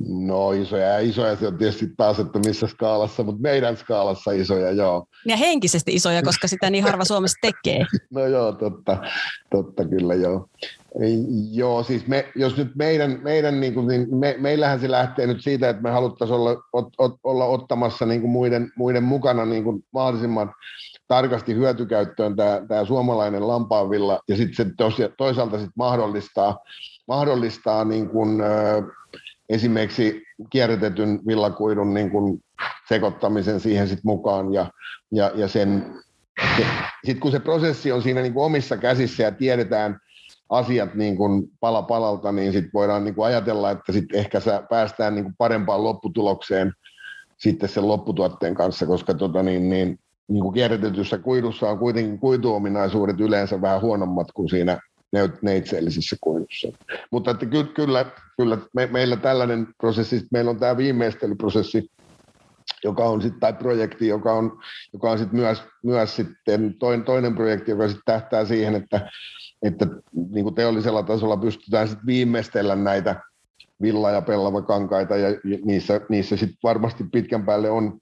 [0.08, 4.70] No isoja ja isoja se on tietysti taas, että missä skaalassa, mutta meidän skaalassa isoja,
[4.70, 5.06] joo.
[5.26, 7.84] Ja henkisesti isoja, koska sitä niin harva Suomessa tekee.
[8.10, 8.96] No joo, totta,
[9.50, 10.48] totta kyllä joo.
[11.52, 15.42] Joo, siis me, jos nyt meidän, meidän niin kuin, niin me, meillähän se lähtee nyt
[15.42, 19.64] siitä, että me haluttaisiin olla, ot, ot, olla ottamassa niin kuin muiden, muiden mukana niin
[19.64, 20.54] kuin mahdollisimman
[21.08, 26.58] tarkasti hyötykäyttöön tämä, tämä suomalainen lampaanvilla, ja sitten se toisaalta sit mahdollistaa,
[27.08, 28.42] mahdollistaa niin kuin,
[29.50, 32.40] esimerkiksi kierrätetyn villakuidun niin kuin
[32.88, 34.70] sekoittamisen siihen sit mukaan ja,
[35.12, 35.94] ja, ja sen,
[37.04, 39.98] sitten kun se prosessi on siinä niin kuin omissa käsissä ja tiedetään
[40.50, 45.14] asiat niin kuin pala palalta, niin sitten voidaan niin kuin ajatella, että sitten ehkä päästään
[45.14, 46.72] niin kuin parempaan lopputulokseen
[47.38, 53.20] sitten sen lopputuotteen kanssa, koska tota niin, niin, niin kuin kierrätetyssä kuidussa on kuitenkin kuituominaisuudet
[53.20, 54.78] yleensä vähän huonommat kuin siinä
[55.42, 56.68] neitseellisissä kuidussa.
[57.10, 61.90] Mutta että ky- kyllä, kyllä me, meillä tällainen prosessi, meillä on tämä viimeistelyprosessi,
[62.84, 64.60] joka on sitten, tai projekti, joka on,
[64.92, 69.10] joka on sitten myös, myös sitten toinen, toinen projekti, joka sitten tähtää siihen, että,
[69.62, 69.86] että
[70.30, 73.20] niin kuin teollisella tasolla pystytään sitten viimeistellä näitä
[73.82, 75.28] villa- ja pellavakankaita, ja
[75.64, 78.00] niissä, niissä sitten varmasti pitkän päälle on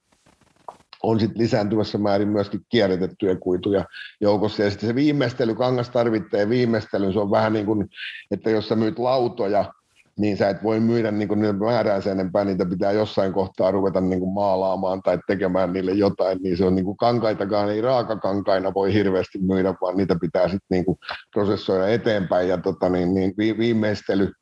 [1.03, 3.85] on sit lisääntyvässä määrin myöskin kierrätettyjä kuituja
[4.21, 4.63] joukossa.
[4.63, 7.89] Ja sitten se viimeistely, kangastarvitteen viimeistely, se on vähän niin kuin,
[8.31, 9.73] että jos sä myyt lautoja,
[10.19, 14.01] niin sä et voi myydä niin kuin määrää sen enempää, niitä pitää jossain kohtaa ruveta
[14.01, 18.75] niin kuin maalaamaan tai tekemään niille jotain, niin se on niin kuin kankaitakaan ei raakakankaina
[18.75, 20.99] voi hirveästi myydä, vaan niitä pitää sitten niin kuin
[21.33, 24.33] prosessoida eteenpäin ja tota niin, niin viimeistely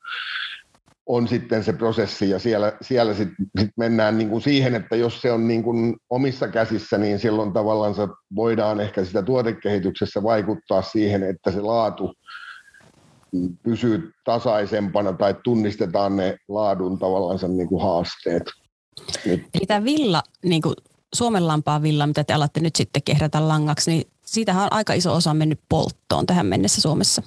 [1.07, 5.21] on sitten se prosessi ja siellä, siellä sitten sit mennään niin kuin siihen, että jos
[5.21, 7.95] se on niin kuin omissa käsissä, niin silloin tavallaan
[8.35, 12.13] voidaan ehkä sitä tuotekehityksessä vaikuttaa siihen, että se laatu
[13.63, 18.43] pysyy tasaisempana tai tunnistetaan ne laadun tavallaan niin kuin haasteet.
[19.25, 20.75] Eli tämä villa, niin kuin
[21.15, 25.13] Suomen lampaan villa, mitä te alatte nyt sitten kehrätä langaksi, niin siitähän on aika iso
[25.13, 27.23] osa mennyt polttoon tähän mennessä Suomessa.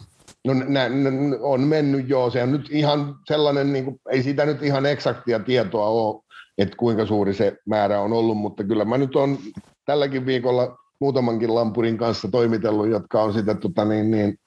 [0.46, 4.46] No nä, nä, on mennyt joo, se on nyt ihan sellainen, niin kuin, ei siitä
[4.46, 6.22] nyt ihan eksaktia tietoa ole,
[6.58, 9.38] että kuinka suuri se määrä on ollut, mutta kyllä mä nyt on
[9.86, 14.38] tälläkin viikolla muutamankin lampurin kanssa toimitellut, jotka on sitä tota, niin, niin,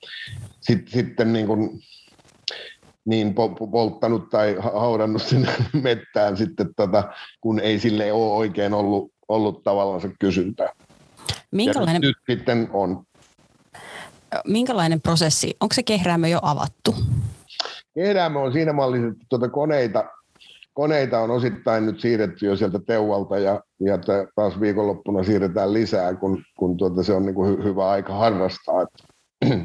[0.62, 1.80] sit, sitten niin kuin,
[3.06, 3.36] niin
[3.72, 5.52] polttanut tai haudannut sinne
[5.84, 7.04] mettään sitten, tota,
[7.42, 10.70] kun ei sille ole oikein ollut, ollut tavallaan se kysyntää.
[11.52, 13.04] Minkälainen, nyt, nyt sitten on.
[14.48, 15.58] Minkälainen prosessi?
[15.60, 16.96] Onko se kehräämö jo avattu?
[17.96, 20.04] Kehräämö on siinä mallissa, että tuota koneita,
[20.74, 23.98] koneita on osittain nyt siirretty jo sieltä Teuvalta ja, ja
[24.36, 28.86] taas viikonloppuna siirretään lisää, kun, kun tuota se on niin kuin hy, hyvä aika harrastaa.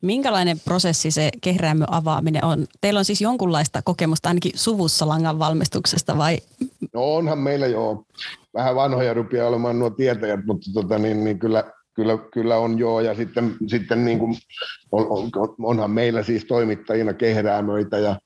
[0.00, 2.66] Minkälainen prosessi se kehräämö avaaminen on?
[2.80, 6.38] Teillä on siis jonkunlaista kokemusta ainakin suvussa langan valmistuksesta vai?
[6.94, 8.04] No onhan meillä jo
[8.54, 11.64] vähän vanhoja rupeaa olemaan nuo tietäjät, mutta tota, niin, niin kyllä,
[11.98, 13.00] kyllä, kyllä on joo.
[13.00, 14.34] Ja sitten, sitten niin kuin
[14.92, 18.16] on, on, onhan meillä siis toimittajina kehräämöitä ja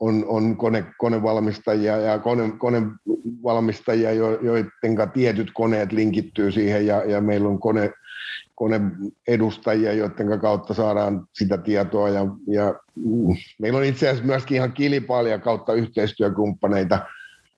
[0.00, 4.72] on, on kone, konevalmistajia ja kone, konevalmistajia, joiden
[5.12, 7.90] tietyt koneet linkittyy siihen ja, ja meillä on kone,
[8.54, 12.08] koneedustajia, joiden kautta saadaan sitä tietoa.
[12.08, 12.74] Ja, ja
[13.58, 16.98] meillä on itse asiassa myöskin ihan kilpailijia kautta yhteistyökumppaneita,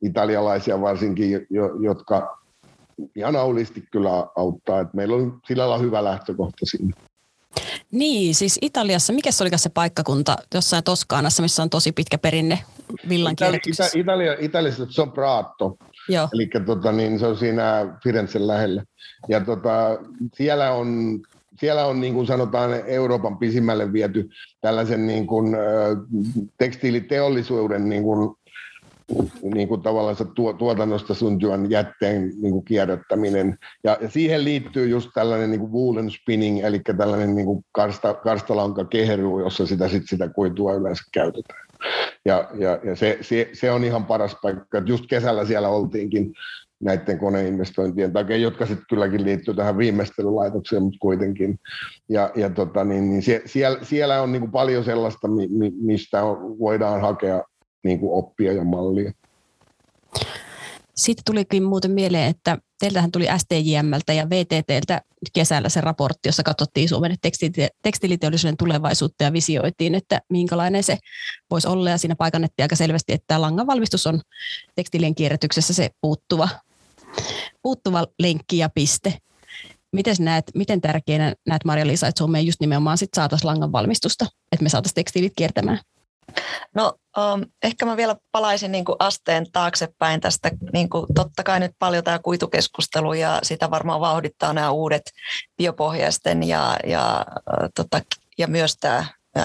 [0.03, 1.47] italialaisia varsinkin,
[1.81, 2.42] jotka
[3.17, 4.81] ihan aulisti kyllä auttaa.
[4.81, 6.93] Et meillä on sillä lailla hyvä lähtökohta sinne.
[7.91, 12.59] Niin, siis Italiassa, mikä se oli se paikkakunta jossain Toskaanassa, missä on tosi pitkä perinne
[13.09, 15.77] villan Ita- Ita- Italia, Italiassa se on Praatto,
[16.35, 18.85] eli tota, niin, se on siinä Firenzen lähellä.
[19.29, 19.99] Ja tota,
[20.35, 21.21] siellä on
[21.61, 25.57] siellä on niin kuin sanotaan Euroopan pisimmälle viety tällaisen niin kuin,
[26.59, 28.37] tekstiiliteollisuuden niin kuin,
[29.55, 30.17] niin kuin tavallaan
[30.59, 33.59] tuotannosta syntyvän jätteen niin kuin kierrättäminen.
[33.85, 38.15] Ja, ja siihen liittyy just tällainen niin kuin woolen spinning, eli tällainen niin kuin karsta,
[38.15, 41.67] karstalanka keheruu, jossa sitä, sit sitä kuitua yleensä käytetään.
[42.25, 44.79] Ja, ja, ja se, se, se, on ihan paras paikka.
[44.79, 46.33] Että just kesällä siellä oltiinkin
[46.83, 51.59] näiden koneinvestointien takia, jotka sitten kylläkin liittyy tähän viimeistelylaitokseen, mutta kuitenkin.
[52.09, 55.29] Ja, ja tota, niin, niin siellä, siellä on niin kuin paljon sellaista,
[55.83, 56.23] mistä
[56.59, 57.43] voidaan hakea
[57.85, 59.13] niin kuin oppia ja mallia.
[60.95, 66.89] Sitten tulikin muuten mieleen, että teiltähän tuli STJMltä ja VTTltä kesällä se raportti, jossa katsottiin
[66.89, 67.17] Suomen
[67.83, 70.99] tekstiiliteollisuuden tulevaisuutta ja visioitiin, että minkälainen se
[71.51, 71.91] voisi olla.
[71.91, 74.21] Ja siinä paikannettiin aika selvästi, että langan valmistus on
[74.75, 76.49] tekstiilien kierrätyksessä se puuttuva,
[77.63, 79.19] puuttuva lenkki ja piste.
[79.93, 84.69] Miten näet, miten tärkeänä näet Marja-Liisa, että Suomeen just nimenomaan saataisiin langan valmistusta, että me
[84.69, 85.79] saataisiin tekstiilit kiertämään?
[86.75, 90.51] No um, ehkä mä vielä palaisin niin kuin asteen taaksepäin tästä.
[90.73, 95.03] Niin kuin, totta kai nyt paljon tämä kuitukeskustelu ja sitä varmaan vauhdittaa nämä uudet
[95.57, 97.27] biopohjaisten ja, ja,
[97.75, 98.01] tota,
[98.39, 99.05] ja myös tämä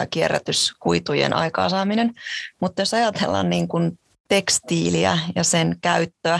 [0.09, 2.13] kierrätyskuitujen aikaansaaminen.
[2.61, 6.39] Mutta jos ajatellaan niin kuin tekstiiliä ja sen käyttöä,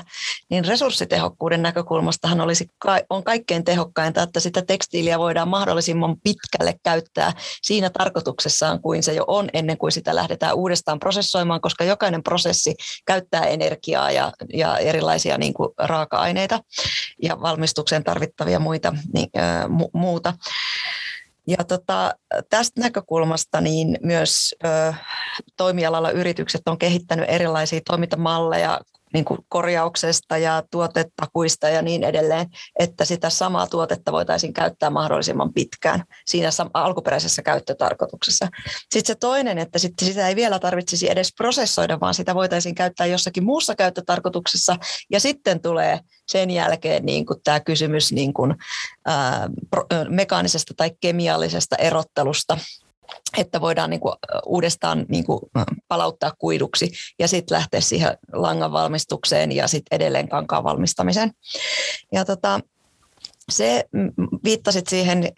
[0.50, 2.67] niin resurssitehokkuuden näkökulmastahan olisi,
[3.10, 9.23] on kaikkein tehokkainta, että sitä tekstiiliä voidaan mahdollisimman pitkälle käyttää siinä tarkoituksessaan kuin se jo
[9.28, 15.38] on ennen kuin sitä lähdetään uudestaan prosessoimaan, koska jokainen prosessi käyttää energiaa ja, ja erilaisia
[15.38, 16.60] niin kuin raaka-aineita
[17.23, 20.34] ja valmistukseen tarvittavia muita, niin, äh, mu- muuta.
[21.48, 22.14] Ja tota,
[22.50, 24.94] tästä näkökulmasta niin myös ö,
[25.58, 28.80] toimialalla yritykset on kehittänyt erilaisia toimintamalleja
[29.14, 32.48] niin kuin korjauksesta ja tuotetakuista ja niin edelleen,
[32.80, 38.48] että sitä samaa tuotetta voitaisiin käyttää mahdollisimman pitkään siinä alkuperäisessä käyttötarkoituksessa.
[38.94, 43.08] Sitten se toinen, että sitten sitä ei vielä tarvitsisi edes prosessoida, vaan sitä voitaisiin käyttää
[43.08, 44.76] jossakin muussa käyttötarkoituksessa
[45.12, 48.56] ja sitten tulee sen jälkeen niin kuin tämä kysymys niin kuin,
[49.06, 49.50] ää,
[50.10, 52.58] mekaanisesta tai kemiallisesta erottelusta
[53.38, 55.40] että voidaan niin kuin uudestaan niin kuin
[55.88, 61.32] palauttaa kuiduksi ja sitten lähteä siihen langan valmistukseen ja sitten edelleen kankaan valmistamiseen.
[62.12, 62.60] Ja tota,
[63.52, 63.86] se
[64.44, 65.32] viittasit siihen e,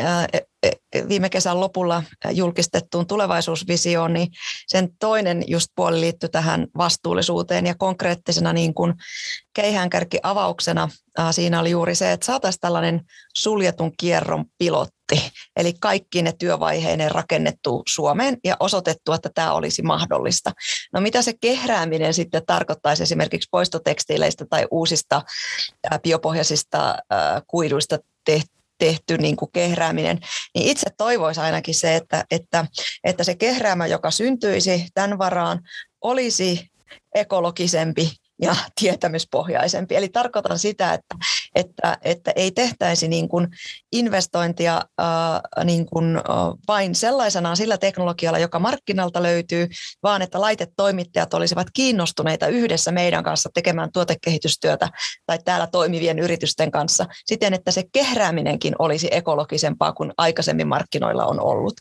[0.63, 0.71] e,
[1.09, 4.27] viime kesän lopulla julkistettuun tulevaisuusvisioon, niin
[4.67, 8.93] sen toinen just puoli liittyy tähän vastuullisuuteen ja konkreettisena niin kuin
[9.53, 10.89] keihäänkärki avauksena
[11.31, 13.01] siinä oli juuri se, että saataisiin tällainen
[13.37, 14.98] suljetun kierron pilotti,
[15.55, 20.51] eli kaikki ne työvaiheineen rakennettu Suomeen ja osoitettu, että tämä olisi mahdollista.
[20.93, 25.21] No mitä se kehrääminen sitten tarkoittaisi esimerkiksi poistotekstiileistä tai uusista
[26.03, 26.95] biopohjaisista
[27.47, 30.19] kuiduista tehty tehty niin kuin kehrääminen,
[30.55, 32.65] niin itse toivoisi ainakin se, että, että,
[33.03, 35.59] että se kehräämä, joka syntyisi tämän varaan,
[36.01, 36.67] olisi
[37.15, 39.95] ekologisempi ja tietämyspohjaisempi.
[39.95, 41.15] Eli tarkoitan sitä, että,
[41.55, 43.47] että, että ei tehtäisi niin kuin
[43.91, 46.23] investointia äh, niin kuin, äh,
[46.67, 49.67] vain sellaisenaan sillä teknologialla, joka markkinalta löytyy,
[50.03, 54.89] vaan että laitetoimittajat olisivat kiinnostuneita yhdessä meidän kanssa tekemään tuotekehitystyötä
[55.25, 61.39] tai täällä toimivien yritysten kanssa siten, että se kehrääminenkin olisi ekologisempaa kuin aikaisemmin markkinoilla on
[61.41, 61.73] ollut.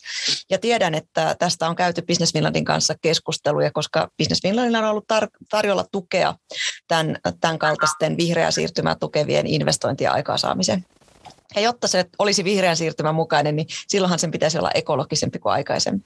[0.51, 5.05] Ja tiedän, että tästä on käyty Business Finlandin kanssa keskusteluja, koska Business Finlandilla on ollut
[5.13, 6.35] tar- tarjolla tukea
[6.89, 10.85] tämän, tämän kaltaisten vihreää siirtymää tukevien investointien aikaansaamiseen.
[11.57, 16.05] Ja jotta se olisi vihreän siirtymän mukainen, niin silloinhan sen pitäisi olla ekologisempi kuin aikaisemmin.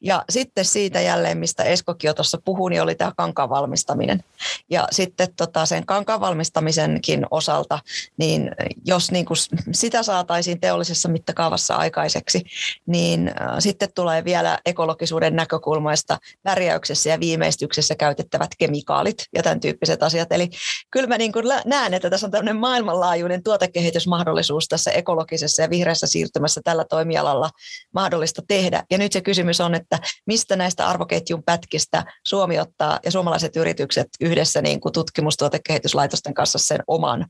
[0.00, 4.24] Ja sitten siitä jälleen, mistä Eskokin jo tuossa puhui, niin oli tämä kankaan valmistaminen.
[4.70, 7.78] Ja sitten tota sen kankaan valmistamisenkin osalta,
[8.16, 8.50] niin
[8.84, 9.36] jos niin kuin
[9.72, 12.44] sitä saataisiin teollisessa mittakaavassa aikaiseksi,
[12.86, 20.02] niin äh, sitten tulee vielä ekologisuuden näkökulmaista värjäyksessä ja viimeistyksessä käytettävät kemikaalit ja tämän tyyppiset
[20.02, 20.32] asiat.
[20.32, 20.50] Eli
[20.90, 26.06] kyllä mä niin kuin näen, että tässä on tämmöinen maailmanlaajuinen tuotekehitysmahdollisuus tässä ekologisessa ja vihreässä
[26.06, 27.50] siirtymässä tällä toimialalla
[27.94, 28.84] mahdollista tehdä.
[28.90, 34.08] Ja nyt se kysymys on, että mistä näistä arvoketjun pätkistä Suomi ottaa ja suomalaiset yritykset
[34.20, 37.26] yhdessä niin kuin tutkimustuotekehityslaitosten kanssa sen oman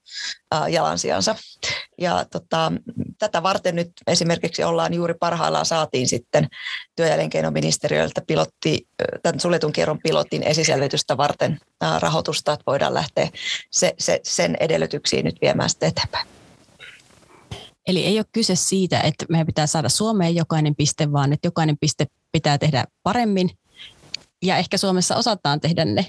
[0.68, 1.36] jalansijansa.
[2.00, 2.72] Ja tota,
[3.18, 6.48] tätä varten nyt esimerkiksi ollaan juuri parhaillaan saatiin sitten
[6.96, 8.88] työ- ja elinkeinoministeriöltä pilotti,
[9.22, 11.58] tämän suljetun kierron pilotin esiselvitystä varten
[12.00, 13.28] rahoitusta, että voidaan lähteä
[13.70, 16.39] se, se, sen edellytyksiin nyt viemään sitten eteenpäin.
[17.90, 21.79] Eli ei ole kyse siitä, että meidän pitää saada Suomeen jokainen piste, vaan että jokainen
[21.79, 23.50] piste pitää tehdä paremmin.
[24.42, 26.07] Ja ehkä Suomessa osataan tehdä ne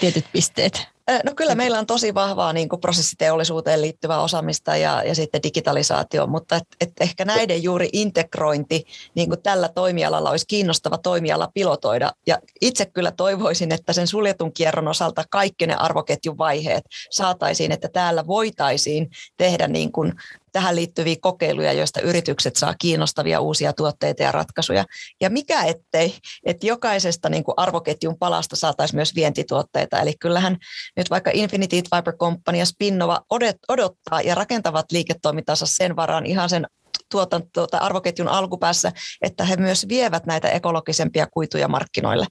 [0.00, 0.86] tietyt pisteet.
[1.24, 6.26] No kyllä meillä on tosi vahvaa niin kuin prosessiteollisuuteen liittyvää osaamista ja, ja sitten digitalisaatio,
[6.26, 12.12] mutta et, et ehkä näiden juuri integrointi niin kuin tällä toimialalla olisi kiinnostava toimiala pilotoida.
[12.26, 17.88] Ja itse kyllä toivoisin, että sen suljetun kierron osalta kaikki ne arvoketjun vaiheet saataisiin, että
[17.88, 20.12] täällä voitaisiin tehdä niin kuin
[20.52, 24.84] tähän liittyviä kokeiluja, joista yritykset saa kiinnostavia uusia tuotteita ja ratkaisuja.
[25.20, 30.00] Ja mikä ettei, että jokaisesta niin kuin arvoketjun palasta saataisiin myös vientituotteita.
[30.00, 30.56] Eli kyllähän
[30.96, 33.20] nyt vaikka Infinity Fiber Company ja Spinnova
[33.68, 36.66] odottaa ja rakentavat liiketoimintansa sen varaan ihan sen
[37.12, 42.26] tuotanto, tuota, arvoketjun alkupäässä, että he myös vievät näitä ekologisempia kuituja markkinoille.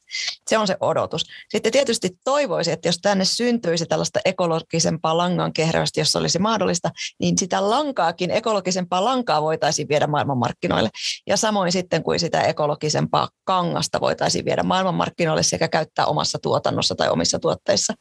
[0.49, 1.25] Se on se odotus.
[1.49, 7.37] Sitten tietysti toivoisin, että jos tänne syntyisi tällaista ekologisempaa langan kehräystä, jos olisi mahdollista, niin
[7.37, 10.89] sitä lankaakin, ekologisempaa lankaa voitaisiin viedä maailmanmarkkinoille.
[11.27, 17.09] Ja samoin sitten kuin sitä ekologisempaa kangasta voitaisiin viedä maailmanmarkkinoille sekä käyttää omassa tuotannossa tai
[17.09, 17.93] omissa tuotteissa.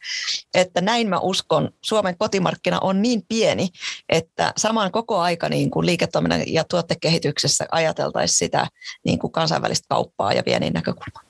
[0.53, 3.69] Että näin mä uskon, Suomen kotimarkkina on niin pieni,
[4.09, 8.67] että samaan koko aika niin kuin liiketoiminnan ja tuottekehityksessä ajateltaisiin sitä
[9.05, 11.23] niin kuin kansainvälistä kauppaa ja viennin näkökulmaa.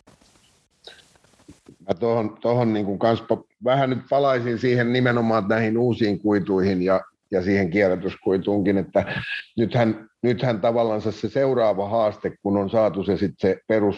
[1.88, 3.24] Mä tuohon, tuohon niin kuin kans
[3.64, 7.02] vähän nyt palaisin siihen nimenomaan näihin uusiin kuituihin ja,
[7.32, 9.06] ja siihen kierrätyskuituunkin, että
[9.58, 13.98] nythän, nythän tavallaan se seuraava haaste, kun on saatu se, sit se perus,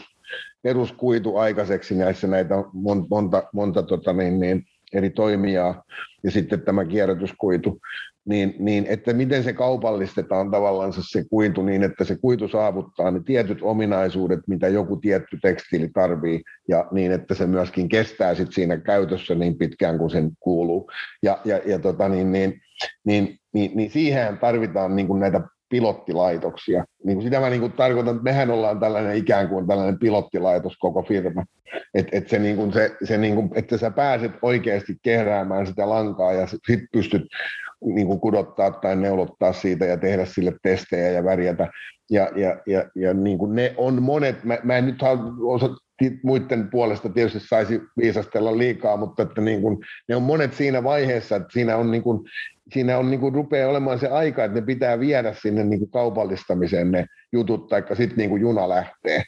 [0.61, 5.83] peruskuitu aikaiseksi näissä näitä monta, monta, monta tota niin, niin, eri toimijaa
[6.23, 7.79] ja sitten tämä kierrätyskuitu,
[8.25, 13.19] niin, niin että miten se kaupallistetaan tavallaan se kuitu niin, että se kuitu saavuttaa ne
[13.25, 18.77] tietyt ominaisuudet, mitä joku tietty tekstiili tarvii, ja niin, että se myöskin kestää sit siinä
[18.77, 20.91] käytössä niin pitkään kuin sen kuuluu.
[21.23, 22.61] Ja, ja, ja tota, niin, niin,
[23.05, 26.85] niin, niin, niin siihen tarvitaan niin kuin näitä pilottilaitoksia.
[27.05, 30.77] Niin kuin sitä mä niin kuin tarkoitan, että mehän ollaan tällainen ikään kuin tällainen pilottilaitos
[30.77, 31.45] koko firma.
[31.93, 35.89] Et, et se niin kuin se, se niin kuin, että sä pääset oikeasti kehräämään sitä
[35.89, 37.21] lankaa ja sitten pystyt
[37.85, 41.67] niin kuin kudottaa tai neulottaa siitä ja tehdä sille testejä ja värjätä.
[42.11, 45.01] Ja, ja, ja, ja niin kuin ne on monet, mä, mä en nyt
[45.45, 45.69] osa
[46.23, 49.77] muiden puolesta tietysti saisi viisastella liikaa, mutta että niin kuin,
[50.09, 52.29] ne on monet siinä vaiheessa, että siinä on, niin kuin,
[52.73, 55.91] siinä on niin kuin rupeaa olemaan se aika, että ne pitää viedä sinne niin kuin
[55.91, 59.23] kaupallistamiseen ne jutut, taikka sitten niin kuin juna lähtee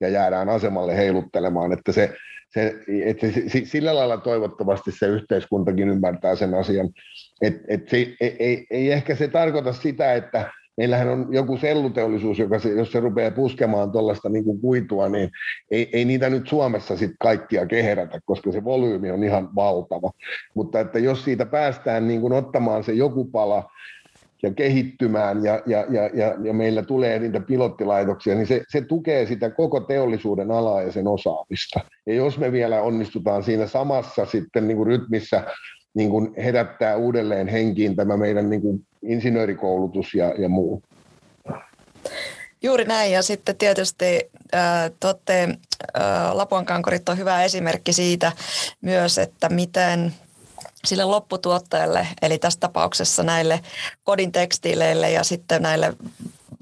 [0.00, 2.14] ja jäädään asemalle heiluttelemaan, että se,
[2.48, 2.74] se,
[3.04, 6.88] että se, sillä lailla toivottavasti se yhteiskuntakin ymmärtää sen asian.
[7.42, 12.38] Et, et se, ei, ei, ei ehkä se tarkoita sitä, että meillähän on joku selluteollisuus,
[12.38, 15.30] joka se, jos se rupeaa puskemaan tuollaista niin kuitua, niin
[15.70, 20.10] ei, ei niitä nyt Suomessa sit kaikkia kehrätä, koska se volyymi on ihan valtava.
[20.54, 23.70] Mutta että jos siitä päästään niin kuin ottamaan se joku pala
[24.42, 29.26] ja kehittymään ja, ja, ja, ja, ja meillä tulee niitä pilottilaitoksia, niin se, se tukee
[29.26, 31.80] sitä koko teollisuuden alaa ja sen osaamista.
[32.06, 35.44] Ja jos me vielä onnistutaan siinä samassa sitten niin kuin rytmissä
[35.98, 40.82] niin kuin herättää uudelleen henkiin tämä meidän niin kuin insinöörikoulutus ja, ja muu.
[42.62, 48.32] Juuri näin ja sitten tietysti äh, totte, äh, Lapuan kankorit on hyvä esimerkki siitä
[48.80, 50.14] myös, että miten
[50.84, 53.60] sille lopputuottajalle, eli tässä tapauksessa näille
[54.04, 55.94] kodin tekstiileille ja sitten näille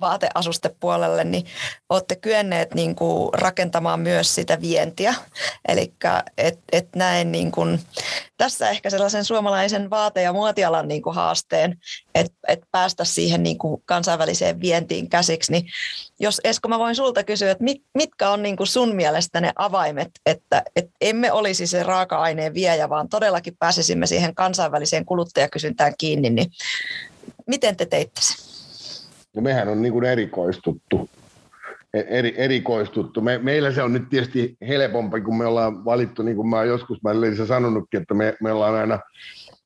[0.01, 1.47] vaateasustepuolelle, niin
[1.89, 5.15] olette kyenneet niin kuin rakentamaan myös sitä vientiä.
[5.69, 5.93] Eli
[6.39, 7.81] et, et näen niin kuin,
[8.37, 11.79] tässä ehkä sellaisen suomalaisen vaate- ja muotialan niin kuin haasteen,
[12.15, 15.53] että et päästä siihen niin kuin kansainväliseen vientiin käsiksi.
[15.53, 15.67] Niin
[16.21, 19.53] jos Esko, mä voin sulta kysyä, että mit, mitkä on niin kuin sun mielestä ne
[19.57, 26.31] avaimet, että et emme olisi se raaka-aineen viejä, vaan todellakin pääsisimme siihen kansainväliseen kuluttajakysyntään kiinni,
[26.31, 26.51] niin
[27.47, 28.46] miten te teitte sen?
[29.37, 31.09] No mehän on niin kuin erikoistuttu.
[31.95, 33.21] E, eri, erikoistuttu.
[33.21, 37.03] Me, meillä se on nyt tietysti helpompi, kun me ollaan valittu, niin kuin mä joskus
[37.03, 38.99] mä olen sanonutkin, että me, me ollaan aina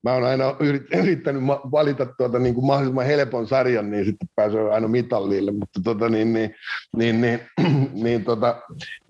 [0.02, 0.56] mä oon aina
[1.02, 6.08] yrittänyt valita tuota niin kuin mahdollisimman helpon sarjan, niin sitten pääsee aina mitallille, mutta tota,
[6.08, 6.54] niin, niin,
[6.96, 7.40] niin, niin,
[8.04, 8.62] niin tota,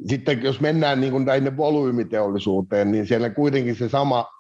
[0.07, 4.40] sitten jos mennään niin kuin tänne volyymiteollisuuteen, niin siellä kuitenkin se sama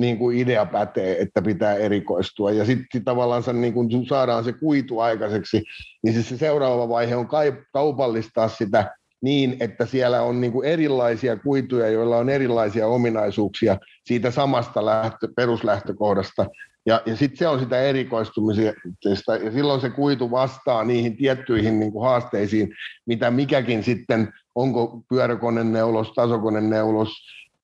[0.00, 2.50] niin kuin idea pätee, että pitää erikoistua.
[2.50, 5.62] Ja sitten tavallaan niin kun saadaan se kuitu aikaiseksi,
[6.02, 7.28] niin siis se seuraava vaihe on
[7.72, 14.30] kaupallistaa sitä niin, että siellä on niin kuin erilaisia kuituja, joilla on erilaisia ominaisuuksia siitä
[14.30, 16.46] samasta lähtö, peruslähtökohdasta.
[16.86, 21.92] Ja, ja sitten se on sitä erikoistumisesta, ja silloin se kuitu vastaa niihin tiettyihin niin
[21.92, 22.74] kuin haasteisiin,
[23.06, 27.10] mitä mikäkin sitten, onko pyöräkoneneulos, tasokoneneulos,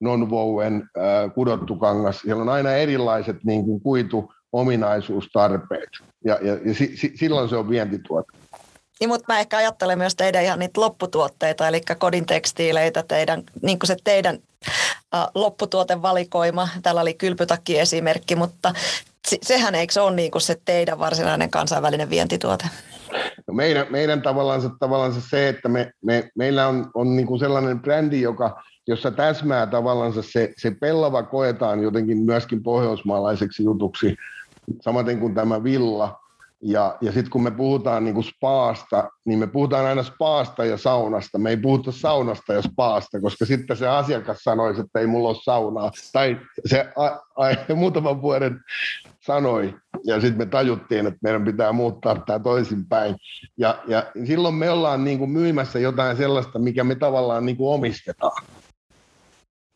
[0.00, 2.18] non-woven äh, kudottu kangas.
[2.18, 5.90] Siellä on aina erilaiset niin kuin kuitu-ominaisuustarpeet,
[6.24, 8.32] ja, ja, ja si, si, silloin se on vientituote.
[9.00, 13.78] Niin, mutta mä ehkä ajattelen myös teidän ihan niitä lopputuotteita, eli kodin tekstiileitä, teidän, niin
[13.78, 14.38] kuin se teidän
[15.14, 16.68] äh, lopputuotevalikoima.
[16.82, 18.72] Täällä oli kylpytakki esimerkki, mutta
[19.28, 22.64] se, sehän eikö se ole niin kuin se teidän varsinainen kansainvälinen vientituote?
[23.46, 27.80] No meidän, meidän tavallaan, tavallaan se, että me, me, meillä on, on niin kuin sellainen
[27.80, 34.16] brändi, joka jossa täsmää tavallaan se, se pellava koetaan jotenkin myöskin pohjoismaalaiseksi jutuksi,
[34.80, 36.20] samaten kuin tämä villa.
[36.62, 40.76] Ja, ja sitten kun me puhutaan niin kuin spaasta, niin me puhutaan aina spaasta ja
[40.76, 41.38] saunasta.
[41.38, 45.36] Me ei puhuta saunasta ja spaasta, koska sitten se asiakas sanoisi, että ei mulla ole
[45.42, 45.90] saunaa.
[46.12, 47.06] Tai se a,
[47.44, 48.60] a, muutaman vuoden
[49.20, 49.74] sanoi,
[50.04, 53.16] ja sitten me tajuttiin, että meidän pitää muuttaa tämä toisinpäin.
[53.56, 57.74] Ja, ja silloin me ollaan niin kuin myymässä jotain sellaista, mikä me tavallaan niin kuin
[57.74, 58.42] omistetaan.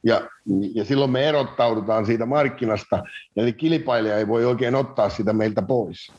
[0.04, 0.28] Ja,
[0.74, 3.02] ja silloin me erottaudutaan siitä markkinasta,
[3.36, 6.12] eli kilpailija ei voi oikein ottaa sitä meiltä pois.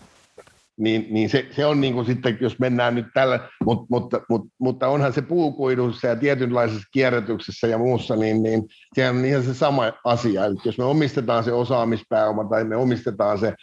[0.78, 4.48] Niin, niin se, se on niin kuin sitten, jos mennään nyt tällä, mutta, mutta, mutta,
[4.60, 8.64] mutta onhan se puukuidussa ja tietynlaisessa kierrätyksessä ja muussa, niin, niin
[8.96, 10.46] sehän on ihan se sama asia.
[10.46, 13.54] Eli jos me omistetaan se osaamispääoma tai me omistetaan se,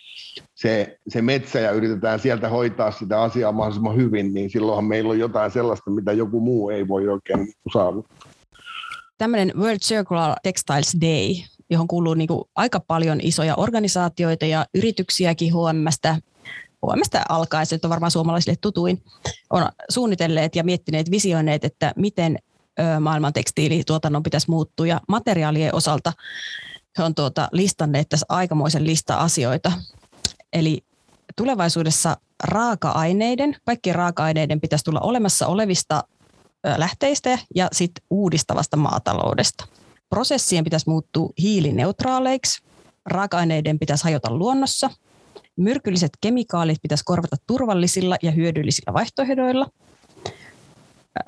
[0.55, 5.19] se, se metsä ja yritetään sieltä hoitaa sitä asiaa mahdollisimman hyvin, niin silloinhan meillä on
[5.19, 8.38] jotain sellaista, mitä joku muu ei voi oikein saavuttaa
[9.19, 11.35] tämmöinen World Circular Textiles Day,
[11.71, 16.17] johon kuuluu niin kuin aika paljon isoja organisaatioita ja yrityksiäkin HMstä,
[16.87, 19.03] HMstä alkaen, se on varmaan suomalaisille tutuin,
[19.51, 22.39] on suunnitelleet ja miettineet, visioineet, että miten
[23.01, 24.87] maailman tekstiilituotannon pitäisi muuttua.
[24.87, 26.13] Ja materiaalien osalta
[26.99, 29.73] he on tuota listanneet tässä aikamoisen lista asioita.
[30.53, 30.85] Eli
[31.37, 36.05] tulevaisuudessa raaka-aineiden, kaikkien raaka-aineiden pitäisi tulla olemassa olevista
[36.77, 39.67] lähteistä ja sit uudistavasta maataloudesta.
[40.09, 42.63] Prosessien pitäisi muuttua hiilineutraaleiksi,
[43.07, 44.91] raaka-aineiden pitäisi hajota luonnossa,
[45.57, 49.67] myrkylliset kemikaalit pitäisi korvata turvallisilla ja hyödyllisillä vaihtoehdoilla.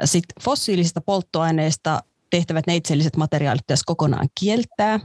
[0.05, 5.01] Sitten fossiilisista polttoaineista tehtävät neitseelliset materiaalit pitäisi kokonaan kieltää.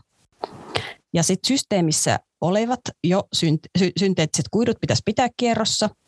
[1.14, 3.24] Ja sitten systeemissä olevat jo
[4.00, 5.90] synteettiset kuidut pitäisi pitää kierrossa–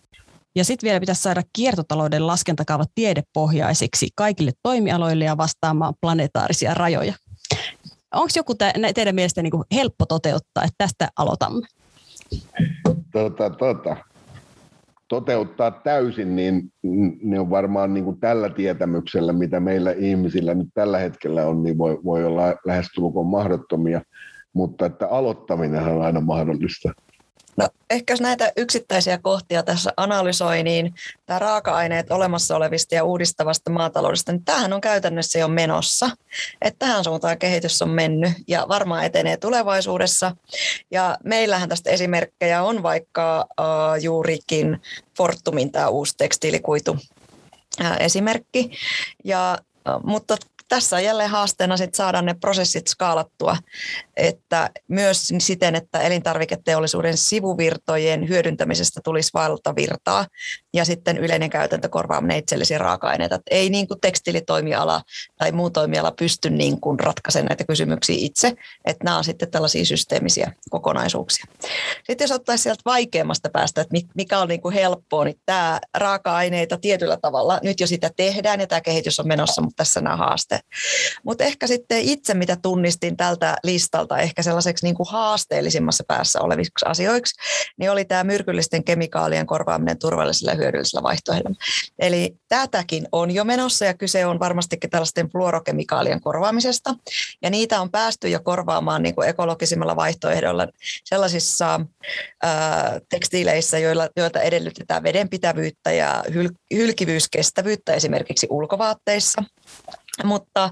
[0.58, 7.14] ja sitten vielä pitäisi saada kiertotalouden laskentakaavat tiedepohjaisiksi kaikille toimialoille ja vastaamaan planetaarisia rajoja.
[8.14, 8.56] Onko joku
[8.96, 11.68] teidän mielestä niin helppo toteuttaa, että tästä aloitamme?
[13.12, 13.98] Tota, tota.
[15.08, 16.72] Toteuttaa täysin, niin
[17.24, 21.78] ne on varmaan niin kuin tällä tietämyksellä, mitä meillä ihmisillä nyt tällä hetkellä on, niin
[21.78, 24.02] voi, voi olla lähestulkoon mahdottomia,
[24.54, 26.92] mutta että aloittaminen on aina mahdollista.
[27.58, 30.94] No ehkä jos näitä yksittäisiä kohtia tässä analysoi, niin
[31.26, 36.10] tämä raaka-aineet olemassa olevista ja uudistavasta maataloudesta, niin tämähän on käytännössä jo menossa.
[36.62, 40.36] Että tähän suuntaan kehitys on mennyt ja varmaan etenee tulevaisuudessa.
[40.92, 44.82] Ja meillähän tästä esimerkkejä on vaikka uh, juurikin
[45.18, 48.72] Fortumin tämä uusi tekstiilikuitu uh, esimerkki.
[49.24, 49.58] Ja,
[50.04, 50.38] mutta
[50.70, 53.58] tässä on jälleen haasteena sit saada ne prosessit skaalattua,
[54.18, 60.26] että myös siten, että elintarviketeollisuuden sivuvirtojen hyödyntämisestä tulisi valtavirtaa
[60.78, 63.40] ja sitten yleinen käytäntö korvaamaan itsellisiä raaka-aineita.
[63.52, 65.02] Ei niin kuin tekstiilitoimiala
[65.38, 68.54] tai muu toimiala pysty niin kuin ratkaisemaan näitä kysymyksiä itse,
[68.86, 71.46] että nämä on sitten tällaisia systeemisiä kokonaisuuksia.
[71.96, 76.78] Sitten jos ottaisiin sieltä vaikeammasta päästä, että mikä on niin kuin helppoa, niin tämä raaka-aineita
[76.78, 80.62] tietyllä tavalla, nyt jo sitä tehdään ja tämä kehitys on menossa, mutta tässä nämä haasteet.
[81.24, 86.86] Mutta ehkä sitten itse, mitä tunnistin tältä listalta ehkä sellaiseksi niin kuin haasteellisimmassa päässä oleviksi
[86.86, 87.36] asioiksi,
[87.78, 91.58] niin oli tämä myrkyllisten kemikaalien korvaaminen turvallisella ja hyödyllisellä vaihtoehdolla.
[92.00, 96.96] Eli tätäkin on jo menossa ja kyse on varmastikin tällaisten fluorokemikaalien korvaamisesta.
[97.42, 100.68] Ja niitä on päästy jo korvaamaan niin kuin ekologisimmalla vaihtoehdolla
[101.04, 101.80] sellaisissa
[102.44, 109.44] ää, tekstiileissä, joilla, joilta edellytetään vedenpitävyyttä ja hyl- hylkivyyskestävyyttä esimerkiksi ulkovaatteissa.
[110.24, 110.70] Mutta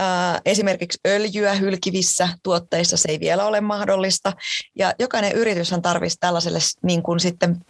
[0.00, 4.32] äh, esimerkiksi öljyä hylkivissä tuotteissa se ei vielä ole mahdollista.
[4.78, 7.60] Ja jokainen yrityshän tarvitsisi tällaiselle niin kuin sitten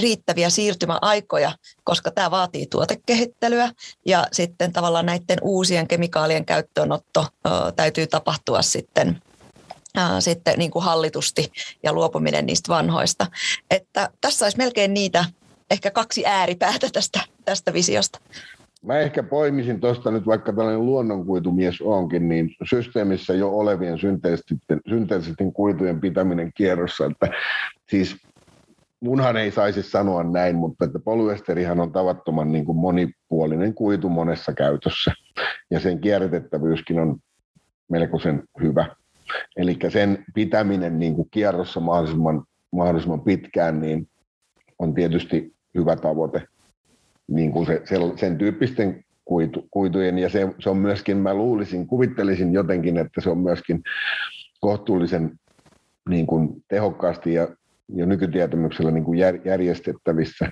[0.00, 1.52] riittäviä siirtymäaikoja,
[1.84, 3.70] koska tämä vaatii tuotekehittelyä
[4.06, 7.26] ja sitten tavallaan näiden uusien kemikaalien käyttöönotto
[7.76, 9.22] täytyy tapahtua sitten
[10.18, 13.26] sitten niin kuin hallitusti ja luopuminen niistä vanhoista.
[13.70, 15.24] Että tässä olisi melkein niitä
[15.70, 18.20] ehkä kaksi ääripäätä tästä, tästä visiosta.
[18.82, 23.98] Mä ehkä poimisin tuosta nyt, vaikka tällainen luonnonkuitumies onkin, niin systeemissä jo olevien
[24.88, 27.06] synteettisten kuitujen pitäminen kierrossa.
[27.06, 27.28] Että
[27.90, 28.16] siis
[29.04, 34.52] munhan ei saisi sanoa näin, mutta että polyesterihan on tavattoman niin kuin monipuolinen kuitu monessa
[34.52, 35.12] käytössä.
[35.70, 37.16] Ja sen kierrätettävyyskin on
[37.90, 38.86] melkoisen hyvä.
[39.56, 44.08] Eli sen pitäminen niin kuin kierrossa mahdollisimman, mahdollisimman pitkään niin
[44.78, 46.42] on tietysti hyvä tavoite.
[47.28, 51.86] Niin kuin se, se, sen tyyppisten kuitu, kuitujen, ja se, se on myöskin, mä luulisin,
[51.86, 53.82] kuvittelisin jotenkin, että se on myöskin
[54.60, 55.32] kohtuullisen
[56.08, 57.48] niin kuin tehokkaasti ja
[57.88, 60.50] jo nykytietämyksellä niin kuin järjestettävissä.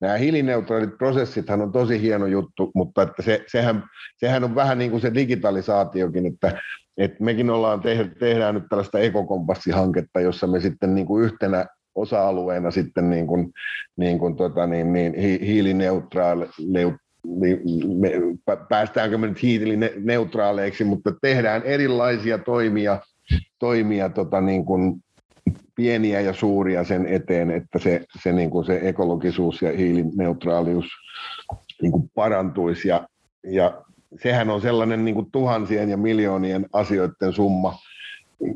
[0.00, 3.84] Nämä hiilineutraalit prosessithan on tosi hieno juttu, mutta että se, sehän,
[4.16, 6.60] sehän on vähän niin kuin se digitalisaatiokin, että,
[6.96, 12.70] että mekin ollaan te, tehdään nyt tällaista ekokompassihanketta, jossa me sitten niin kuin yhtenä osa-alueena
[12.70, 13.52] sitten niin kuin,
[13.96, 18.12] niin kuin tota niin, niin hiilineutraali, me,
[18.68, 23.00] päästäänkö me nyt hiilineutraaleiksi, mutta tehdään erilaisia toimia,
[23.58, 25.02] toimia tota niin kuin
[25.76, 30.86] pieniä ja suuria sen eteen, että se, se, niin kuin se ekologisuus ja hiilineutraalius
[31.82, 32.88] niin kuin parantuisi.
[32.88, 33.08] Ja,
[33.44, 33.82] ja
[34.22, 37.78] sehän on sellainen niin kuin tuhansien ja miljoonien asioiden summa.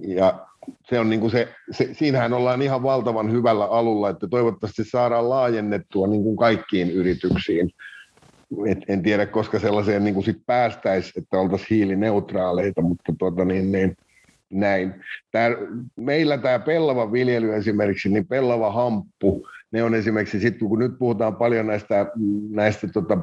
[0.07, 0.47] Ja
[0.83, 5.29] se on niin kuin se, se, siinähän ollaan ihan valtavan hyvällä alulla, että toivottavasti saadaan
[5.31, 7.71] laajennettua niin kuin kaikkiin yrityksiin.
[8.67, 13.73] Et en tiedä, koska sellaiseen niin kuin sit päästäisiin, että oltaisiin hiilineutraaleita, mutta tuota, niin,
[13.73, 13.97] niin,
[14.51, 14.95] näin.
[15.31, 15.51] Tää,
[15.97, 21.37] meillä tämä pellava viljely esimerkiksi, niin pellava hamppu, ne on esimerkiksi sitten, kun nyt puhutaan
[21.37, 22.07] paljon näistä,
[22.51, 23.19] näistä tota,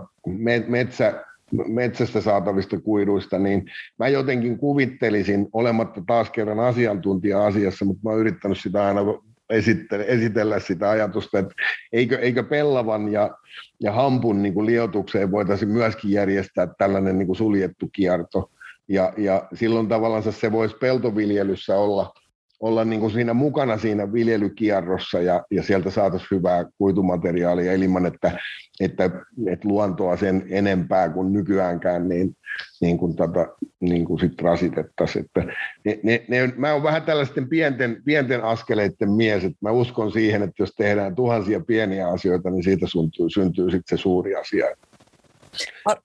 [0.67, 1.23] metsä,
[1.67, 3.65] metsästä saatavista kuiduista, niin
[3.99, 9.01] mä jotenkin kuvittelisin, olematta taas kerran asiantuntija asiassa, mutta mä oon yrittänyt sitä aina
[9.49, 11.53] esitellä, esitellä sitä ajatusta, että
[11.93, 13.37] eikö, eikö pellavan ja,
[13.79, 18.51] ja hampun niin kuin liotukseen voitaisiin myöskin järjestää tällainen niin kuin suljettu kierto,
[18.87, 22.13] ja, ja silloin tavallaan se voisi peltoviljelyssä olla,
[22.59, 28.39] olla niin kuin siinä mukana siinä viljelykierrossa ja, ja sieltä saataisiin hyvää kuitumateriaalia ilman, että,
[28.79, 29.03] että,
[29.47, 32.35] että luontoa sen enempää kuin nykyäänkään niin,
[32.81, 33.47] niin kuin, tota,
[33.79, 35.25] niin kuin sit rasitettaisiin.
[35.25, 35.53] Että
[35.85, 40.43] ne, ne, ne, mä oon vähän tällaisten pienten, pienten askeleiden mies, että mä uskon siihen,
[40.43, 44.65] että jos tehdään tuhansia pieniä asioita, niin siitä syntyy, syntyy sitten se suuri asia.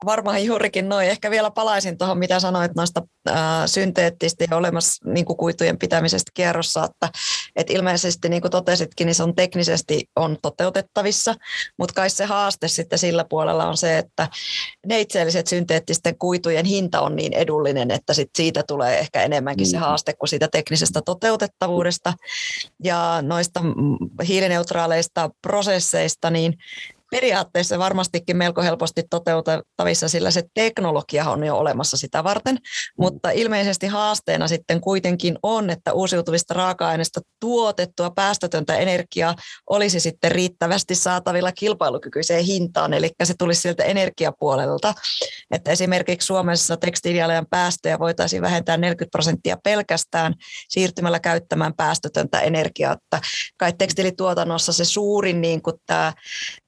[0.05, 1.09] Varmaan juurikin noin.
[1.09, 6.31] Ehkä vielä palaisin tuohon, mitä sanoit noista ää, synteettistä ja olemassa niin kuin kuitujen pitämisestä
[6.35, 7.09] kierrossa, että,
[7.57, 11.35] että ilmeisesti niin kuin totesitkin, niin se on teknisesti on toteutettavissa,
[11.79, 14.29] mutta kai se haaste sitten sillä puolella on se, että
[14.87, 19.81] neitseelliset synteettisten kuitujen hinta on niin edullinen, että sit siitä tulee ehkä enemmänkin se mm.
[19.81, 22.13] haaste kuin siitä teknisestä toteutettavuudesta.
[22.85, 23.61] Ja noista
[24.29, 26.59] hiilineutraaleista prosesseista, niin
[27.13, 32.59] periaatteessa varmastikin melko helposti toteutettavissa, sillä se teknologia on jo olemassa sitä varten,
[32.99, 39.35] mutta ilmeisesti haasteena sitten kuitenkin on, että uusiutuvista raaka-aineista tuotettua päästötöntä energiaa
[39.71, 44.95] olisi sitten riittävästi saatavilla kilpailukykyiseen hintaan, eli se tulisi sieltä energiapuolelta,
[45.51, 50.35] että esimerkiksi Suomessa tekstiilialajan päästöjä voitaisiin vähentää 40 prosenttia pelkästään
[50.69, 53.21] siirtymällä käyttämään päästötöntä energiaa, että
[53.57, 56.13] kai tekstiilituotannossa se suurin niin kuin tämä,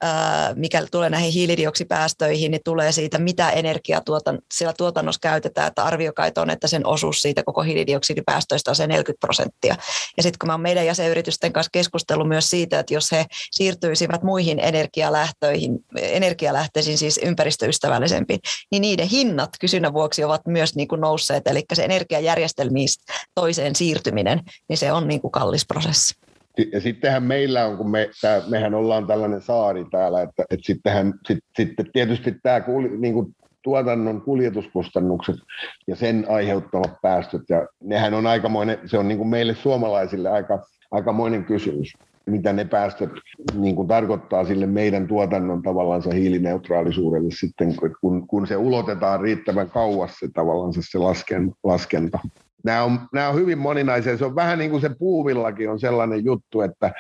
[0.03, 5.85] ää, mikä tulee näihin hiilidioksipäästöihin, niin tulee siitä, mitä energiaa tuotan, siellä tuotannossa käytetään, että
[5.85, 9.77] arviokaita on, että sen osuus siitä koko hiilidioksidipäästöistä on se 40 prosenttia.
[10.17, 14.59] Ja sitten kun mä meidän jäsenyritysten kanssa keskustellut myös siitä, että jos he siirtyisivät muihin
[14.59, 21.65] energialähtöihin, energialähteisiin siis ympäristöystävällisempiin, niin niiden hinnat kysynnän vuoksi ovat myös niin kuin nousseet, eli
[21.73, 26.24] se energiajärjestelmistä toiseen siirtyminen, niin se on niin kuin kallis prosessi.
[26.73, 31.15] Ja sittenhän meillä on, kun me, tää, mehän ollaan tällainen saari täällä, että, että sittenhän,
[31.27, 32.61] sit, sitten tietysti tämä
[32.99, 35.37] niin kuin tuotannon kuljetuskustannukset
[35.87, 40.67] ja sen aiheuttamat päästöt, ja nehän on aikamoinen, se on niin kuin meille suomalaisille aika,
[40.91, 41.93] aikamoinen kysymys,
[42.27, 43.11] mitä ne päästöt
[43.55, 50.19] niin kuin tarkoittaa sille meidän tuotannon tavallaan hiilineutraalisuudelle sitten, kun, kun se ulotetaan riittävän kauas
[50.19, 50.99] se tavallaan se
[51.65, 52.19] laskenta
[52.65, 54.19] nämä on, nämä on hyvin moninaisia.
[54.19, 56.93] Se on vähän niin kuin se puuvillakin on sellainen juttu, että,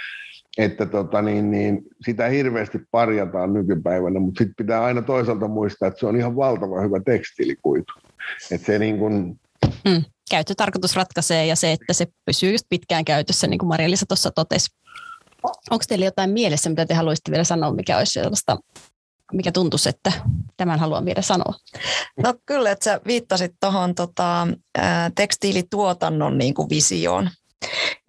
[0.58, 6.00] että tota niin, niin, sitä hirveästi parjataan nykypäivänä, mutta sitten pitää aina toisaalta muistaa, että
[6.00, 7.92] se on ihan valtava hyvä tekstiilikuitu.
[8.50, 9.40] Että se niin kuin...
[9.84, 14.30] mm, käyttötarkoitus ratkaisee ja se, että se pysyy just pitkään käytössä, niin kuin Maria-Liisa tuossa
[14.30, 14.70] totesi.
[15.70, 18.56] Onko teillä jotain mielessä, mitä te haluaisitte vielä sanoa, mikä olisi sellaista
[19.32, 20.12] mikä tuntuisi, että
[20.56, 21.54] tämän haluan vielä sanoa?
[22.22, 24.48] No kyllä, että sä viittasit tuohon tota,
[25.14, 27.30] tekstiilituotannon niin kuin visioon.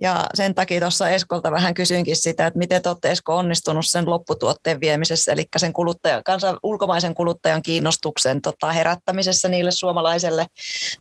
[0.01, 4.09] Ja sen takia tuossa Eskolta vähän kysyinkin sitä, että miten te olette Esko onnistunut sen
[4.09, 10.45] lopputuotteen viemisessä, eli sen kuluttajan, kansan, ulkomaisen kuluttajan kiinnostuksen tota, herättämisessä niille suomalaiselle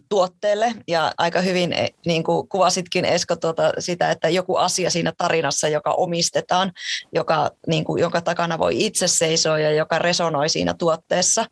[0.08, 0.74] tuotteelle.
[0.88, 5.68] Ja aika hyvin e, niin kuin kuvasitkin Esko tuota, sitä, että joku asia siinä tarinassa,
[5.68, 6.72] joka omistetaan,
[7.12, 11.46] joka, niin kuin, jonka takana voi itse seisoa ja joka resonoi siinä tuotteessa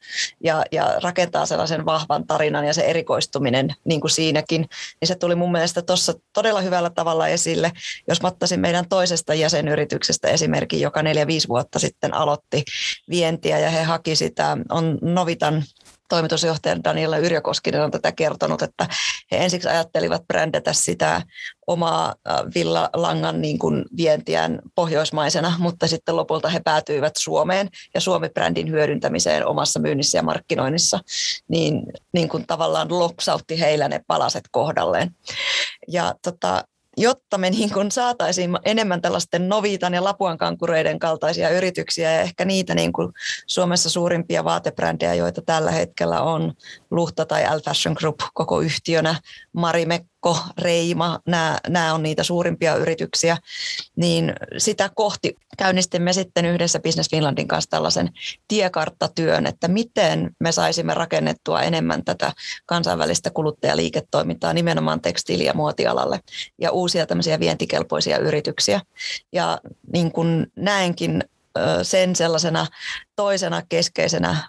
[0.45, 4.61] ja, ja rakentaa sellaisen vahvan tarinan ja se erikoistuminen niin kuin siinäkin,
[5.01, 7.73] niin se tuli mun mielestä tuossa todella hyvällä tavalla esille.
[8.09, 12.65] Jos mä ottaisin meidän toisesta jäsenyrityksestä esimerkin, joka neljä 5 vuotta sitten aloitti
[13.11, 15.65] vientiä ja he haki sitä, on Novitan
[16.13, 18.87] toimitusjohtaja Daniela Yrjökoskinen on tätä kertonut, että
[19.31, 21.23] he ensiksi ajattelivat brändätä sitä
[21.67, 28.71] omaa äh, villalangan niin kuin vientiään pohjoismaisena, mutta sitten lopulta he päätyivät Suomeen ja Suomi-brändin
[28.71, 30.99] hyödyntämiseen omassa myynnissä ja markkinoinnissa,
[31.49, 31.83] niin,
[32.13, 35.11] niin kuin tavallaan loksautti heillä ne palaset kohdalleen.
[35.89, 36.65] Ja tota,
[36.97, 42.45] jotta me niin kuin saataisiin enemmän tällaisten Novitan ja Lapuan kankureiden kaltaisia yrityksiä ja ehkä
[42.45, 43.13] niitä niin kuin
[43.47, 46.53] Suomessa suurimpia vaatebrändejä, joita tällä hetkellä on
[46.93, 49.15] Luhta tai L Fashion Group koko yhtiönä,
[49.53, 53.37] Marimekko, Reima, nämä, nämä on niitä suurimpia yrityksiä,
[53.97, 58.11] niin sitä kohti käynnistimme sitten yhdessä Business Finlandin kanssa tällaisen
[58.49, 62.33] tiekarttatyön, että miten me saisimme rakennettua enemmän tätä
[62.67, 66.21] kansainvälistä kuluttajaliiketoimintaa nimenomaan tekstiili- ja muotialalle
[66.59, 68.81] ja uusia tämmöisiä vientikelpoisia yrityksiä.
[69.33, 69.59] Ja
[69.93, 71.25] niin kuin näenkin
[71.83, 72.67] sen sellaisena
[73.17, 74.49] toisena keskeisenä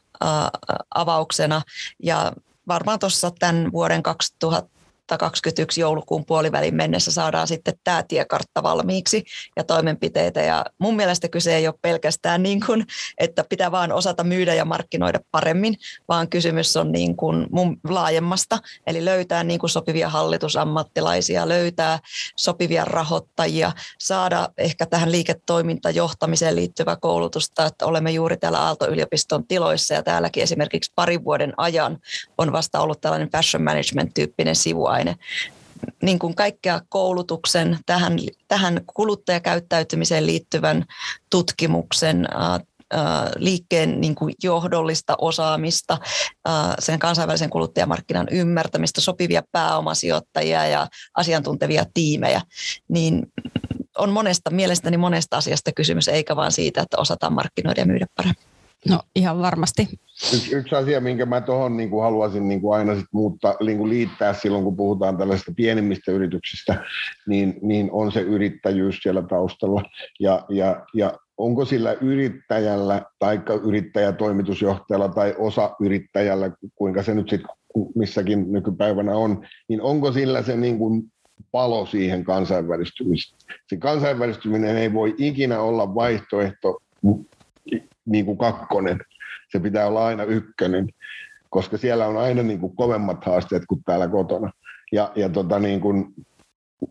[0.95, 1.61] avauksena.
[2.03, 2.33] Ja
[2.67, 4.73] varmaan tuossa tämän vuoden 2000
[5.07, 9.23] 2021 joulukuun puolivälin mennessä saadaan sitten tämä tiekartta valmiiksi
[9.57, 10.41] ja toimenpiteitä.
[10.41, 12.85] Ja mun mielestä kyse ei ole pelkästään niin kuin,
[13.17, 15.77] että pitää vaan osata myydä ja markkinoida paremmin,
[16.07, 21.99] vaan kysymys on niin kuin mun laajemmasta, eli löytää niin kuin sopivia hallitusammattilaisia, löytää
[22.35, 30.03] sopivia rahoittajia, saada ehkä tähän liiketoimintajohtamiseen liittyvää koulutusta, että olemme juuri täällä Aalto-yliopiston tiloissa ja
[30.03, 31.99] täälläkin esimerkiksi parin vuoden ajan
[32.37, 35.15] on vasta ollut tällainen fashion management-tyyppinen sivu aine
[36.01, 40.85] niin kuin kaikkea koulutuksen, tähän, tähän kuluttajakäyttäytymiseen liittyvän
[41.29, 42.27] tutkimuksen,
[43.35, 45.97] liikkeen niin kuin johdollista osaamista,
[46.79, 52.41] sen kansainvälisen kuluttajamarkkinan ymmärtämistä, sopivia pääomasijoittajia ja asiantuntevia tiimejä,
[52.87, 53.31] niin
[53.97, 58.52] on monesta, mielestäni monesta asiasta kysymys, eikä vain siitä, että osataan markkinoida ja myydä paremmin.
[58.89, 59.87] No ihan varmasti.
[60.33, 63.89] Yksi, yksi asia, minkä mä tuohon niin haluaisin niin kuin aina sit muuttaa, niin kuin
[63.89, 66.83] liittää silloin, kun puhutaan tällaisista pienimmistä yrityksistä,
[67.27, 69.83] niin, niin on se yrittäjyys siellä taustalla.
[70.19, 77.49] Ja, ja, ja onko sillä yrittäjällä tai yrittäjätoimitusjohtajalla tai osa yrittäjällä, kuinka se nyt sitten
[77.95, 81.03] missäkin nykypäivänä on, niin onko sillä se niin kuin
[81.51, 83.39] palo siihen kansainvälistymiseen.
[83.67, 86.79] Se kansainvälistyminen ei voi ikinä olla vaihtoehto
[88.05, 88.99] niin kuin kakkonen.
[89.51, 90.89] Se pitää olla aina ykkönen,
[91.49, 94.51] koska siellä on aina niin kuin kovemmat haasteet kuin täällä kotona.
[94.91, 96.13] Ja, ja tota niin kuin,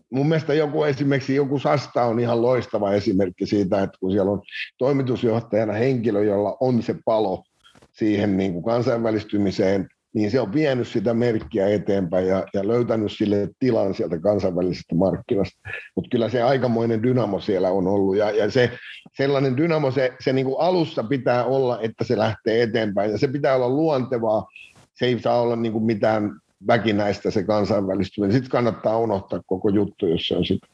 [0.09, 4.41] mun mielestä joku esimerkiksi joku Sasta on ihan loistava esimerkki siitä, että kun siellä on
[4.77, 7.43] toimitusjohtajana henkilö, jolla on se palo
[7.91, 13.49] siihen niin kuin kansainvälistymiseen niin se on vienyt sitä merkkiä eteenpäin ja, ja löytänyt sille
[13.59, 15.59] tilan sieltä kansainvälisestä markkinasta.
[15.95, 18.71] Mutta kyllä se aikamoinen dynamo siellä on ollut ja, ja se
[19.17, 23.27] sellainen dynamo, se, se niin kuin alussa pitää olla, että se lähtee eteenpäin ja se
[23.27, 24.47] pitää olla luontevaa.
[24.93, 26.31] Se ei saa olla niin kuin mitään
[26.67, 28.33] väkinäistä se kansainvälistyminen.
[28.33, 30.67] Sitten kannattaa unohtaa koko juttu, jos se on sitä.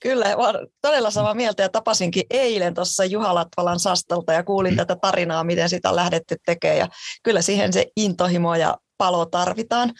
[0.00, 4.96] Kyllä, olen todella samaa mieltä ja tapasinkin eilen tuossa Juha Latvalan Sastalta ja kuulin tätä
[4.96, 6.78] tarinaa, miten sitä on lähdetty tekemään.
[6.78, 6.88] Ja
[7.22, 9.92] kyllä siihen se intohimo ja palo tarvitaan.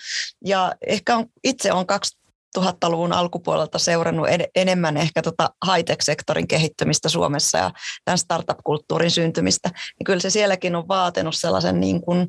[0.45, 1.85] Ja ehkä on, itse on
[2.59, 7.71] 2000-luvun alkupuolelta seurannut ed- enemmän ehkä tota high-tech-sektorin kehittymistä Suomessa ja
[8.05, 9.71] tämän startup-kulttuurin syntymistä.
[9.75, 12.29] Ja kyllä se sielläkin on vaatinut sellaisen niin kuin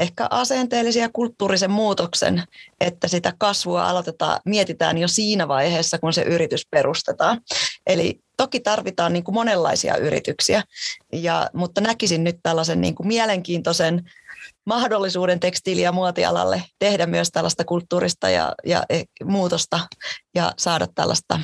[0.00, 2.42] ehkä asenteellisen ja kulttuurisen muutoksen,
[2.80, 7.40] että sitä kasvua aloitetaan, mietitään jo siinä vaiheessa, kun se yritys perustetaan.
[7.86, 10.62] Eli toki tarvitaan niin kuin monenlaisia yrityksiä,
[11.12, 14.10] ja, mutta näkisin nyt tällaisen niin kuin mielenkiintoisen
[14.66, 19.80] mahdollisuuden tekstiili- ja muotialalle tehdä myös tällaista kulttuurista ja, ja e, muutosta
[20.34, 21.40] ja saada tällaista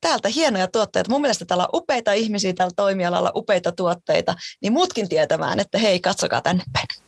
[0.00, 1.10] täältä hienoja tuotteita.
[1.10, 6.00] Mun mielestä täällä on upeita ihmisiä tällä toimialalla, upeita tuotteita, niin muutkin tietämään, että hei,
[6.00, 7.01] katsokaa tänne päin.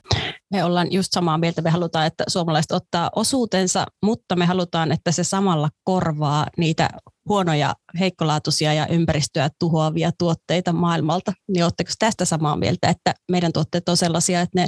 [0.55, 1.63] Me ollaan just samaa mieltä.
[1.63, 6.89] Me halutaan, että suomalaiset ottaa osuutensa, mutta me halutaan, että se samalla korvaa niitä
[7.29, 11.33] huonoja, heikkolaatuisia ja ympäristöä tuhoavia tuotteita maailmalta.
[11.49, 14.67] Niin oletteko tästä samaa mieltä, että meidän tuotteet on sellaisia, että ne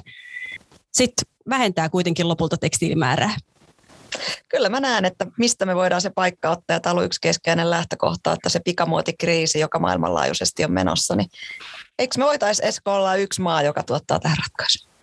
[0.92, 3.36] sitten vähentää kuitenkin lopulta tekstiilimäärää?
[4.48, 6.80] Kyllä mä näen, että mistä me voidaan se paikka ottaa.
[6.80, 11.28] Tämä on yksi keskeinen lähtökohta, että se pikamuotikriisi, joka maailmanlaajuisesti on menossa, niin
[11.98, 14.95] eikö me voitaisiin Esko olla yksi maa, joka tuottaa tähän ratkaisun?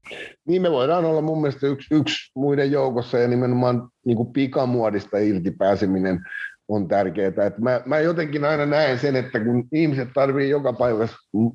[0.47, 5.17] Niin me voidaan olla mun mielestä yksi, yksi muiden joukossa ja nimenomaan niin kuin pikamuodista
[5.17, 6.19] irti pääseminen
[6.67, 7.27] on tärkeää.
[7.27, 11.07] Että mä, mä jotenkin aina näen sen, että kun ihmiset tarvii joka päivä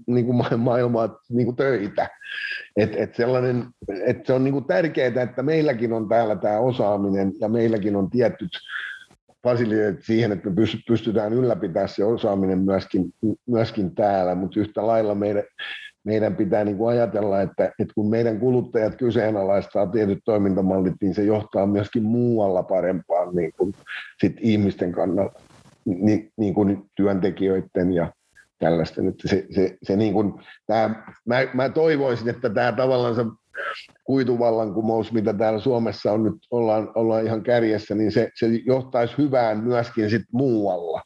[0.07, 2.09] niin kuin maailmaa niin kuin töitä,
[2.77, 3.65] että et sellainen,
[4.07, 8.11] että se on niin kuin tärkeää, että meilläkin on täällä tämä osaaminen ja meilläkin on
[8.11, 8.51] tietyt
[9.43, 10.55] fasiliteetit siihen, että me
[10.89, 13.05] pystytään ylläpitämään se osaaminen myöskin,
[13.47, 15.45] myöskin täällä, mutta yhtä lailla meidän,
[16.09, 21.25] meidän pitää niin kuin ajatella, että, että kun meidän kuluttajat kyseenalaistaa tietyt toimintamallit, niin se
[21.25, 23.75] johtaa myöskin muualla parempaan niin kuin
[24.21, 25.41] sit ihmisten kannalta,
[25.85, 28.13] niin, niin kuin työntekijöiden ja
[28.59, 29.09] tällaisten.
[29.09, 30.33] Että se, se, se niin kuin,
[30.67, 33.25] tämä, mä, mä toivoisin, että tämä tavallaan se
[34.05, 39.59] kuituvallankumous, mitä täällä Suomessa on nyt, ollaan, ollaan ihan kärjessä, niin se, se johtaisi hyvään
[39.59, 41.03] myöskin sit muualla.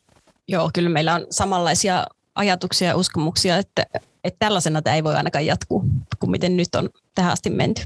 [0.48, 3.84] Joo, kyllä meillä on samanlaisia ajatuksia ja uskomuksia, että,
[4.24, 5.84] että tällaisena tämä ei voi ainakaan jatkuu,
[6.18, 7.82] kuin miten nyt on tähän asti menty.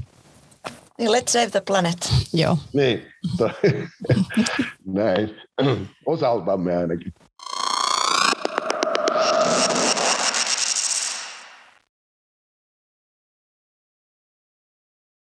[0.97, 2.13] Niin, let's save the planet.
[2.33, 2.57] Joo.
[2.73, 3.05] Niin,
[4.85, 5.29] näin.
[6.05, 7.13] Osaltamme ainakin.